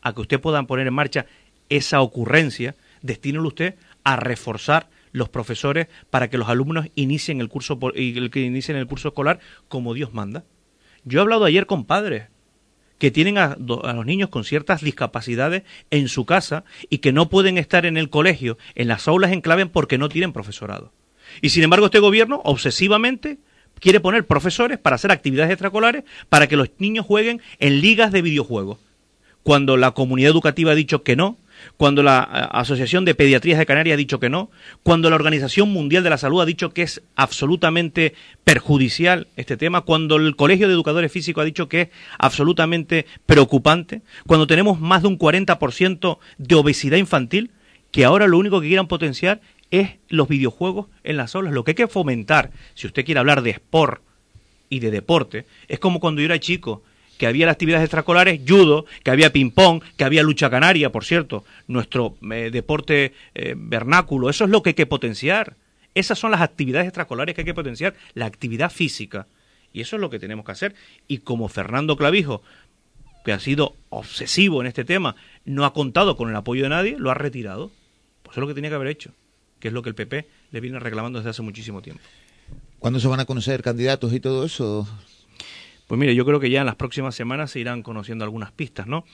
a 0.00 0.14
que 0.14 0.22
usted 0.22 0.40
pueda 0.40 0.62
poner 0.62 0.86
en 0.86 0.94
marcha 0.94 1.26
esa 1.68 2.00
ocurrencia, 2.00 2.76
destínelo 3.02 3.46
usted 3.46 3.76
a 4.04 4.16
reforzar 4.16 4.88
los 5.12 5.28
profesores 5.28 5.88
para 6.08 6.28
que 6.30 6.38
los 6.38 6.48
alumnos 6.48 6.86
inicien 6.94 7.42
el 7.42 7.48
curso 7.48 7.78
inicien 7.94 8.78
el 8.78 8.86
curso 8.86 9.08
escolar 9.08 9.38
como 9.68 9.92
Dios 9.92 10.14
manda. 10.14 10.44
Yo 11.04 11.18
he 11.18 11.22
hablado 11.22 11.44
ayer 11.44 11.66
con 11.66 11.84
padres 11.84 12.24
que 12.98 13.10
tienen 13.10 13.38
a, 13.38 13.52
a, 13.52 13.92
los 13.92 14.06
niños 14.06 14.28
con 14.28 14.44
ciertas 14.44 14.82
discapacidades 14.82 15.62
en 15.90 16.08
su 16.08 16.24
casa 16.24 16.64
y 16.90 16.98
que 16.98 17.12
no 17.12 17.28
pueden 17.28 17.56
estar 17.56 17.86
en 17.86 17.96
el 17.96 18.10
colegio, 18.10 18.58
en 18.74 18.88
las 18.88 19.06
aulas 19.06 19.32
en 19.32 19.40
clave 19.40 19.66
porque 19.66 19.98
no 19.98 20.08
tienen 20.08 20.32
profesorado. 20.32 20.92
Y 21.40 21.50
sin 21.50 21.62
embargo 21.62 21.86
este 21.86 22.00
gobierno 22.00 22.40
obsesivamente 22.44 23.38
quiere 23.80 24.00
poner 24.00 24.26
profesores 24.26 24.78
para 24.78 24.96
hacer 24.96 25.12
actividades 25.12 25.52
extracolares 25.52 26.04
para 26.28 26.46
que 26.48 26.56
los 26.56 26.70
niños 26.78 27.06
jueguen 27.06 27.40
en 27.58 27.80
ligas 27.80 28.12
de 28.12 28.22
videojuegos. 28.22 28.78
Cuando 29.42 29.76
la 29.76 29.92
comunidad 29.92 30.32
educativa 30.32 30.72
ha 30.72 30.74
dicho 30.74 31.02
que 31.02 31.16
no, 31.16 31.38
cuando 31.76 32.02
la 32.02 32.28
eh, 32.32 32.48
Asociación 32.52 33.04
de 33.04 33.14
Pediatrías 33.14 33.58
de 33.58 33.66
Canarias 33.66 33.94
ha 33.94 33.98
dicho 33.98 34.20
que 34.20 34.28
no, 34.28 34.50
cuando 34.82 35.10
la 35.10 35.16
Organización 35.16 35.70
Mundial 35.70 36.02
de 36.02 36.10
la 36.10 36.18
Salud 36.18 36.40
ha 36.40 36.46
dicho 36.46 36.70
que 36.70 36.82
es 36.82 37.02
absolutamente 37.16 38.14
perjudicial 38.44 39.26
este 39.36 39.56
tema, 39.56 39.82
cuando 39.82 40.16
el 40.16 40.36
Colegio 40.36 40.68
de 40.68 40.74
Educadores 40.74 41.12
Físicos 41.12 41.42
ha 41.42 41.46
dicho 41.46 41.68
que 41.68 41.82
es 41.82 41.88
absolutamente 42.18 43.06
preocupante, 43.26 44.02
cuando 44.26 44.46
tenemos 44.46 44.80
más 44.80 45.02
de 45.02 45.08
un 45.08 45.18
40% 45.18 46.18
de 46.38 46.54
obesidad 46.54 46.96
infantil, 46.96 47.50
que 47.90 48.04
ahora 48.04 48.26
lo 48.26 48.38
único 48.38 48.60
que 48.60 48.68
quieran 48.68 48.88
potenciar 48.88 49.40
es 49.70 49.90
los 50.08 50.28
videojuegos 50.28 50.86
en 51.04 51.16
las 51.16 51.34
aulas. 51.34 51.52
Lo 51.52 51.64
que 51.64 51.72
hay 51.72 51.76
que 51.76 51.88
fomentar, 51.88 52.50
si 52.74 52.86
usted 52.86 53.04
quiere 53.04 53.20
hablar 53.20 53.42
de 53.42 53.50
sport 53.50 54.02
y 54.70 54.80
de 54.80 54.90
deporte, 54.90 55.46
es 55.68 55.78
como 55.78 56.00
cuando 56.00 56.20
yo 56.20 56.26
era 56.26 56.38
chico 56.38 56.82
que 57.18 57.26
había 57.26 57.46
las 57.46 57.54
actividades 57.54 57.84
extracolares, 57.84 58.40
judo, 58.46 58.86
que 59.02 59.10
había 59.10 59.32
ping-pong, 59.32 59.82
que 59.96 60.04
había 60.04 60.22
lucha 60.22 60.48
canaria, 60.48 60.90
por 60.90 61.04
cierto, 61.04 61.44
nuestro 61.66 62.16
eh, 62.30 62.50
deporte 62.50 63.12
eh, 63.34 63.54
vernáculo. 63.56 64.30
Eso 64.30 64.44
es 64.44 64.50
lo 64.50 64.62
que 64.62 64.70
hay 64.70 64.74
que 64.74 64.86
potenciar. 64.86 65.56
Esas 65.94 66.18
son 66.18 66.30
las 66.30 66.40
actividades 66.40 66.86
extracolares 66.86 67.34
que 67.34 67.42
hay 67.42 67.44
que 67.44 67.54
potenciar, 67.54 67.94
la 68.14 68.26
actividad 68.26 68.70
física. 68.70 69.26
Y 69.72 69.80
eso 69.80 69.96
es 69.96 70.00
lo 70.00 70.10
que 70.10 70.20
tenemos 70.20 70.46
que 70.46 70.52
hacer. 70.52 70.74
Y 71.08 71.18
como 71.18 71.48
Fernando 71.48 71.96
Clavijo, 71.96 72.42
que 73.24 73.32
ha 73.32 73.40
sido 73.40 73.74
obsesivo 73.90 74.60
en 74.60 74.68
este 74.68 74.84
tema, 74.84 75.16
no 75.44 75.64
ha 75.64 75.74
contado 75.74 76.16
con 76.16 76.30
el 76.30 76.36
apoyo 76.36 76.62
de 76.62 76.68
nadie, 76.68 76.96
lo 76.98 77.10
ha 77.10 77.14
retirado. 77.14 77.72
Pues 78.22 78.34
eso 78.34 78.40
es 78.40 78.42
lo 78.42 78.46
que 78.46 78.54
tenía 78.54 78.70
que 78.70 78.76
haber 78.76 78.88
hecho, 78.88 79.10
que 79.58 79.68
es 79.68 79.74
lo 79.74 79.82
que 79.82 79.88
el 79.88 79.94
PP 79.96 80.28
le 80.52 80.60
viene 80.60 80.78
reclamando 80.78 81.18
desde 81.18 81.30
hace 81.30 81.42
muchísimo 81.42 81.82
tiempo. 81.82 82.02
¿Cuándo 82.78 83.00
se 83.00 83.08
van 83.08 83.18
a 83.18 83.24
conocer 83.24 83.62
candidatos 83.62 84.12
y 84.12 84.20
todo 84.20 84.44
eso? 84.44 84.86
Pues 85.88 85.98
mire, 85.98 86.14
yo 86.14 86.24
creo 86.26 86.38
que 86.38 86.50
ya 86.50 86.60
en 86.60 86.66
las 86.66 86.76
próximas 86.76 87.14
semanas 87.14 87.50
se 87.50 87.60
irán 87.60 87.82
conociendo 87.82 88.24
algunas 88.24 88.52
pistas, 88.52 88.86
¿no? 88.86 89.04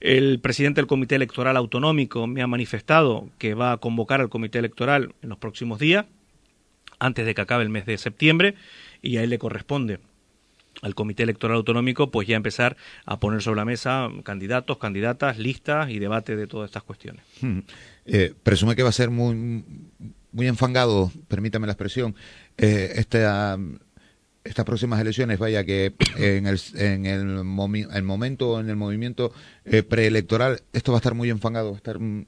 El 0.00 0.40
presidente 0.40 0.80
del 0.80 0.88
Comité 0.88 1.14
Electoral 1.14 1.56
Autonómico 1.56 2.26
me 2.26 2.42
ha 2.42 2.48
manifestado 2.48 3.30
que 3.38 3.54
va 3.54 3.72
a 3.72 3.76
convocar 3.78 4.20
al 4.20 4.28
Comité 4.28 4.58
Electoral 4.58 5.14
en 5.22 5.28
los 5.28 5.38
próximos 5.38 5.78
días, 5.78 6.04
antes 6.98 7.26
de 7.26 7.34
que 7.34 7.40
acabe 7.40 7.62
el 7.62 7.68
mes 7.68 7.86
de 7.86 7.96
septiembre, 7.96 8.56
y 9.02 9.18
a 9.18 9.22
él 9.22 9.30
le 9.30 9.38
corresponde 9.38 10.00
al 10.82 10.96
Comité 10.96 11.22
Electoral 11.22 11.58
Autonómico, 11.58 12.10
pues 12.10 12.26
ya 12.26 12.36
empezar 12.36 12.76
a 13.04 13.20
poner 13.20 13.40
sobre 13.40 13.58
la 13.58 13.64
mesa 13.64 14.08
candidatos, 14.24 14.78
candidatas, 14.78 15.38
listas 15.38 15.90
y 15.90 16.00
debate 16.00 16.34
de 16.34 16.48
todas 16.48 16.68
estas 16.68 16.82
cuestiones. 16.82 17.24
Hmm. 17.40 17.60
Eh, 18.04 18.34
presume 18.42 18.74
que 18.74 18.82
va 18.82 18.88
a 18.88 18.92
ser 18.92 19.10
muy, 19.10 19.64
muy 20.32 20.48
enfangado, 20.48 21.12
permítame 21.28 21.66
la 21.66 21.74
expresión, 21.74 22.16
eh, 22.58 22.94
esta 22.96 23.56
estas 24.46 24.64
próximas 24.64 25.00
elecciones, 25.00 25.38
vaya 25.38 25.64
que 25.64 25.94
en 26.16 26.46
el, 26.46 26.60
en 26.74 27.06
el, 27.06 27.20
el 27.92 28.02
momento, 28.02 28.60
en 28.60 28.70
el 28.70 28.76
movimiento 28.76 29.32
eh, 29.64 29.82
preelectoral, 29.82 30.62
esto 30.72 30.92
va 30.92 30.98
a 30.98 31.00
estar 31.00 31.14
muy 31.14 31.30
enfangado, 31.30 31.70
va 31.70 31.76
a 31.76 31.78
estar, 31.78 31.98
mm, 31.98 32.26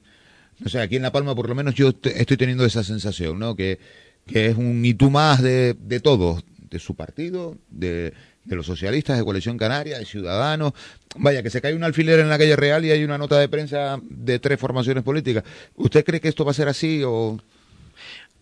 no 0.59 0.69
sé, 0.69 0.79
aquí 0.79 0.97
en 0.97 1.03
La 1.03 1.11
Palma 1.11 1.35
por 1.35 1.47
lo 1.47 1.55
menos 1.55 1.75
yo 1.75 1.89
estoy 2.03 2.37
teniendo 2.37 2.65
esa 2.65 2.83
sensación, 2.83 3.39
¿no? 3.39 3.55
Que, 3.55 3.79
que 4.25 4.47
es 4.47 4.57
un 4.57 4.83
y 4.85 4.93
tú 4.93 5.09
más 5.09 5.41
de, 5.41 5.75
de 5.79 5.99
todos, 5.99 6.43
de 6.69 6.79
su 6.79 6.95
partido, 6.95 7.57
de, 7.69 8.13
de 8.43 8.55
los 8.55 8.65
socialistas, 8.65 9.17
de 9.17 9.23
Coalición 9.23 9.57
Canaria, 9.57 9.97
de 9.97 10.05
Ciudadanos. 10.05 10.73
Vaya, 11.15 11.41
que 11.41 11.49
se 11.49 11.61
cae 11.61 11.73
un 11.73 11.83
alfiler 11.83 12.19
en 12.19 12.29
la 12.29 12.37
calle 12.37 12.55
real 12.55 12.85
y 12.85 12.91
hay 12.91 13.03
una 13.03 13.17
nota 13.17 13.39
de 13.39 13.49
prensa 13.49 13.99
de 14.03 14.37
tres 14.37 14.59
formaciones 14.59 15.03
políticas. 15.03 15.43
¿Usted 15.75 16.05
cree 16.05 16.19
que 16.19 16.27
esto 16.27 16.45
va 16.45 16.51
a 16.51 16.55
ser 16.55 16.67
así 16.67 17.01
o...? 17.03 17.39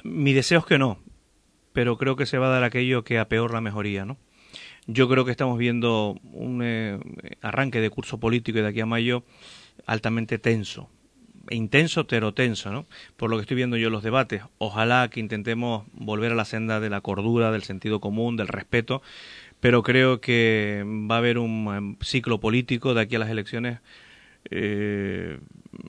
Mi 0.03 0.33
deseo 0.33 0.59
es 0.59 0.65
que 0.65 0.77
no 0.77 0.99
pero 1.77 1.95
creo 1.95 2.15
que 2.15 2.25
se 2.25 2.39
va 2.39 2.47
a 2.47 2.49
dar 2.49 2.63
aquello 2.63 3.03
que 3.03 3.19
a 3.19 3.29
peor 3.29 3.53
la 3.53 3.61
mejoría, 3.61 4.03
¿no? 4.03 4.17
Yo 4.87 5.07
creo 5.07 5.25
que 5.25 5.29
estamos 5.29 5.59
viendo 5.59 6.15
un 6.23 6.61
eh, 6.63 6.97
arranque 7.43 7.79
de 7.79 7.91
curso 7.91 8.19
político 8.19 8.57
y 8.57 8.63
de 8.63 8.69
aquí 8.69 8.79
a 8.81 8.87
mayo 8.87 9.23
altamente 9.85 10.39
tenso, 10.39 10.89
intenso 11.51 12.07
pero 12.07 12.33
tenso, 12.33 12.71
¿no? 12.71 12.87
Por 13.15 13.29
lo 13.29 13.37
que 13.37 13.41
estoy 13.41 13.57
viendo 13.57 13.77
yo 13.77 13.91
los 13.91 14.01
debates. 14.01 14.41
Ojalá 14.57 15.07
que 15.11 15.19
intentemos 15.19 15.85
volver 15.93 16.31
a 16.31 16.35
la 16.35 16.45
senda 16.45 16.79
de 16.79 16.89
la 16.89 17.01
cordura, 17.01 17.51
del 17.51 17.61
sentido 17.61 17.99
común, 17.99 18.37
del 18.37 18.47
respeto, 18.47 19.03
pero 19.59 19.83
creo 19.83 20.19
que 20.19 20.83
va 20.83 21.13
a 21.13 21.19
haber 21.19 21.37
un 21.37 21.75
em, 21.75 21.95
ciclo 22.01 22.39
político 22.39 22.95
de 22.95 23.01
aquí 23.01 23.17
a 23.17 23.19
las 23.19 23.29
elecciones 23.29 23.81
eh, 24.49 25.39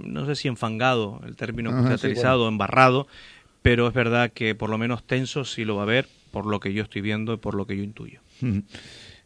no 0.04 0.26
sé 0.26 0.34
si 0.34 0.48
enfangado, 0.48 1.20
el 1.26 1.36
término 1.36 1.70
ha 1.70 1.94
utilizado, 1.94 2.48
embarrado, 2.48 3.06
pero 3.62 3.88
es 3.88 3.94
verdad 3.94 4.32
que 4.32 4.54
por 4.54 4.70
lo 4.70 4.78
menos 4.78 5.04
tenso 5.04 5.44
sí 5.44 5.64
lo 5.64 5.76
va 5.76 5.82
a 5.82 5.84
haber, 5.84 6.08
por 6.30 6.46
lo 6.46 6.60
que 6.60 6.72
yo 6.72 6.82
estoy 6.82 7.02
viendo 7.02 7.34
y 7.34 7.36
por 7.38 7.54
lo 7.54 7.66
que 7.66 7.76
yo 7.76 7.82
intuyo. 7.82 8.20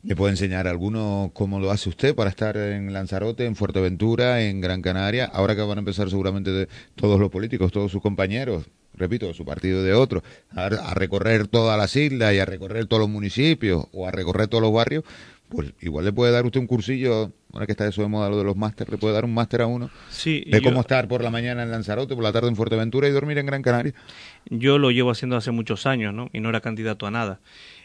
¿Me 0.04 0.16
puede 0.16 0.32
enseñar 0.32 0.66
alguno 0.66 1.30
cómo 1.32 1.60
lo 1.60 1.70
hace 1.70 1.88
usted 1.88 2.12
para 2.16 2.28
estar 2.28 2.56
en 2.56 2.92
Lanzarote, 2.92 3.46
en 3.46 3.54
Fuerteventura, 3.54 4.42
en 4.42 4.60
Gran 4.60 4.82
Canaria? 4.82 5.26
Ahora 5.26 5.54
que 5.54 5.62
van 5.62 5.78
a 5.78 5.80
empezar 5.80 6.10
seguramente 6.10 6.50
de 6.50 6.68
todos 6.96 7.20
los 7.20 7.30
políticos, 7.30 7.70
todos 7.70 7.92
sus 7.92 8.02
compañeros, 8.02 8.64
repito, 8.94 9.32
su 9.32 9.44
partido 9.44 9.84
de 9.84 9.94
otro, 9.94 10.24
a, 10.50 10.64
a, 10.64 10.94
recorrer 10.94 11.46
todas 11.46 11.78
las 11.78 11.94
islas 11.94 12.34
y 12.34 12.40
a 12.40 12.44
recorrer 12.44 12.86
todos 12.86 13.02
los 13.02 13.10
municipios 13.10 13.86
o 13.92 14.08
a 14.08 14.10
recorrer 14.10 14.48
todos 14.48 14.62
los 14.62 14.72
barrios, 14.72 15.04
pues 15.52 15.72
igual 15.80 16.04
le 16.04 16.12
puede 16.12 16.32
dar 16.32 16.44
usted 16.44 16.60
un 16.60 16.66
cursillo, 16.66 17.32
ahora 17.52 17.66
que 17.66 17.72
está 17.72 17.86
eso 17.86 18.02
de 18.02 18.08
moda 18.08 18.28
lo 18.30 18.38
de 18.38 18.44
los 18.44 18.56
másteres, 18.56 18.92
le 18.92 18.98
puede 18.98 19.14
dar 19.14 19.24
un 19.24 19.34
máster 19.34 19.62
a 19.62 19.66
uno 19.66 19.90
sí, 20.10 20.44
de 20.46 20.62
cómo 20.62 20.80
estar 20.80 21.08
por 21.08 21.22
la 21.22 21.30
mañana 21.30 21.62
en 21.62 21.70
Lanzarote, 21.70 22.14
por 22.14 22.24
la 22.24 22.32
tarde 22.32 22.48
en 22.48 22.56
Fuerteventura 22.56 23.08
y 23.08 23.10
dormir 23.10 23.38
en 23.38 23.46
Gran 23.46 23.62
Canaria. 23.62 23.94
Yo 24.46 24.78
lo 24.78 24.90
llevo 24.90 25.10
haciendo 25.10 25.36
hace 25.36 25.50
muchos 25.50 25.86
años, 25.86 26.12
¿no? 26.14 26.28
Y 26.32 26.40
no 26.40 26.48
era 26.48 26.60
candidato 26.60 27.06
a 27.06 27.10
nada. 27.10 27.40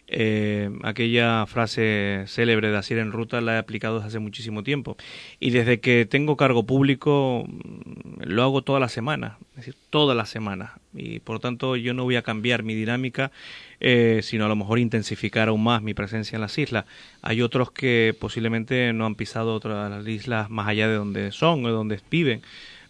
Eh, 0.10 0.70
aquella 0.84 1.46
frase 1.48 2.24
célebre 2.28 2.72
de 2.72 2.78
Asier 2.78 3.00
en 3.00 3.12
ruta 3.12 3.42
la 3.42 3.56
he 3.56 3.58
aplicado 3.58 3.96
desde 3.96 4.08
hace 4.08 4.20
muchísimo 4.20 4.64
tiempo. 4.64 4.96
Y 5.40 5.52
desde 5.52 5.80
que 5.82 6.06
tengo 6.06 6.38
cargo 6.38 6.66
público 6.66 7.44
mm, 7.46 8.24
lo 8.24 8.44
hago 8.44 8.62
toda 8.62 8.80
la 8.80 8.90
semana, 8.90 9.38
es 9.52 9.58
decir, 9.58 9.76
toda 9.90 10.16
la 10.16 10.26
semana. 10.26 10.80
Y 10.94 11.20
por 11.20 11.36
lo 11.36 11.40
tanto 11.40 11.76
yo 11.76 11.94
no 11.94 12.04
voy 12.04 12.16
a 12.16 12.22
cambiar 12.22 12.64
mi 12.64 12.74
dinámica, 12.74 13.32
eh, 13.80 14.22
sino 14.24 14.46
a 14.46 14.48
lo 14.48 14.56
mejor 14.56 14.80
intensificar 14.80 15.50
aún 15.50 15.64
más 15.64 15.82
mi 15.82 15.94
presencia 15.94 16.38
en 16.38 16.42
las 16.42 16.58
islas. 16.58 16.86
Hay 17.22 17.42
otros 17.42 17.72
que 17.72 18.16
posiblemente 18.18 18.94
no 18.94 19.06
han 19.06 19.16
pisado 19.16 19.54
otras 19.54 20.08
islas 20.08 20.50
más 20.50 20.68
allá 20.68 20.88
de 20.88 20.96
donde 20.96 21.32
son 21.32 21.66
o 21.66 21.68
de 21.68 21.74
donde 21.74 22.00
viven 22.10 22.42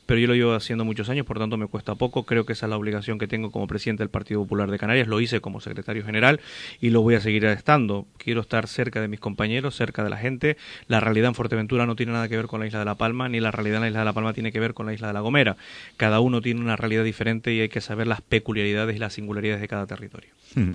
pero 0.07 0.21
yo 0.21 0.27
lo 0.27 0.35
llevo 0.35 0.55
haciendo 0.55 0.85
muchos 0.85 1.09
años, 1.09 1.25
por 1.25 1.37
tanto 1.37 1.57
me 1.57 1.67
cuesta 1.67 1.93
poco. 1.95 2.23
Creo 2.23 2.45
que 2.45 2.53
esa 2.53 2.65
es 2.65 2.69
la 2.69 2.77
obligación 2.77 3.19
que 3.19 3.27
tengo 3.27 3.51
como 3.51 3.67
presidente 3.67 4.01
del 4.01 4.09
Partido 4.09 4.41
Popular 4.41 4.71
de 4.71 4.79
Canarias. 4.79 5.07
Lo 5.07 5.19
hice 5.19 5.41
como 5.41 5.59
secretario 5.59 6.03
general 6.03 6.39
y 6.79 6.89
lo 6.89 7.01
voy 7.01 7.15
a 7.15 7.21
seguir 7.21 7.43
estando. 7.45 8.07
Quiero 8.17 8.39
estar 8.39 8.67
cerca 8.67 9.01
de 9.01 9.09
mis 9.09 9.19
compañeros, 9.19 9.75
cerca 9.75 10.05
de 10.05 10.09
la 10.09 10.17
gente. 10.17 10.55
La 10.87 11.01
realidad 11.01 11.27
en 11.27 11.35
Fuerteventura 11.35 11.85
no 11.85 11.97
tiene 11.97 12.13
nada 12.13 12.29
que 12.29 12.37
ver 12.37 12.47
con 12.47 12.61
la 12.61 12.67
isla 12.67 12.79
de 12.79 12.85
La 12.85 12.95
Palma, 12.95 13.27
ni 13.27 13.41
la 13.41 13.51
realidad 13.51 13.77
en 13.77 13.81
la 13.81 13.87
isla 13.89 13.99
de 13.99 14.05
La 14.05 14.13
Palma 14.13 14.33
tiene 14.33 14.53
que 14.53 14.61
ver 14.61 14.73
con 14.73 14.85
la 14.85 14.93
isla 14.93 15.07
de 15.07 15.13
La 15.13 15.19
Gomera. 15.19 15.57
Cada 15.97 16.21
uno 16.21 16.41
tiene 16.41 16.61
una 16.61 16.77
realidad 16.77 17.03
diferente 17.03 17.53
y 17.53 17.59
hay 17.59 17.69
que 17.69 17.81
saber 17.81 18.07
las 18.07 18.21
peculiaridades 18.21 18.95
y 18.95 18.99
las 18.99 19.13
singularidades 19.13 19.59
de 19.59 19.67
cada 19.67 19.85
territorio. 19.87 20.29
Hmm. 20.55 20.71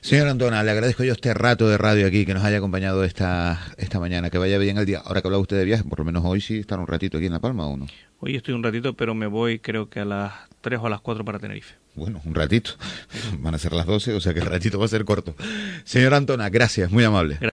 Señor 0.00 0.28
Antona, 0.28 0.62
le 0.62 0.70
agradezco 0.70 1.04
yo 1.04 1.12
este 1.12 1.34
rato 1.34 1.68
de 1.68 1.76
radio 1.76 2.06
aquí 2.06 2.24
que 2.24 2.34
nos 2.34 2.44
haya 2.44 2.58
acompañado 2.58 3.04
esta, 3.04 3.60
esta 3.76 3.98
mañana. 3.98 4.30
Que 4.30 4.38
vaya 4.38 4.58
bien 4.58 4.78
el 4.78 4.86
día. 4.86 5.02
Ahora 5.04 5.20
que 5.20 5.28
habla 5.28 5.38
usted 5.38 5.56
de 5.56 5.64
viaje, 5.64 5.84
por 5.84 5.98
lo 5.98 6.04
menos 6.04 6.22
hoy 6.24 6.40
sí 6.40 6.58
estar 6.58 6.78
un 6.78 6.86
ratito 6.86 7.18
aquí 7.18 7.26
en 7.26 7.32
La 7.32 7.40
Palma 7.40 7.66
o 7.66 7.76
no. 7.76 7.86
Hoy 8.20 8.36
estoy 8.36 8.54
un 8.54 8.62
ratito, 8.62 8.94
pero 8.94 9.14
me 9.14 9.26
voy 9.26 9.58
creo 9.58 9.88
que 9.88 10.00
a 10.00 10.04
las 10.04 10.32
3 10.60 10.80
o 10.82 10.86
a 10.86 10.90
las 10.90 11.00
4 11.00 11.24
para 11.24 11.38
Tenerife. 11.38 11.74
Bueno, 11.94 12.20
un 12.24 12.34
ratito. 12.34 12.72
Van 13.38 13.54
a 13.54 13.58
ser 13.58 13.72
las 13.72 13.86
12, 13.86 14.14
o 14.14 14.20
sea 14.20 14.32
que 14.34 14.40
el 14.40 14.46
ratito 14.46 14.78
va 14.78 14.84
a 14.84 14.88
ser 14.88 15.04
corto. 15.04 15.34
Señor 15.84 16.14
Antona, 16.14 16.48
gracias, 16.48 16.90
muy 16.90 17.04
amable. 17.04 17.38
Gracias. 17.40 17.42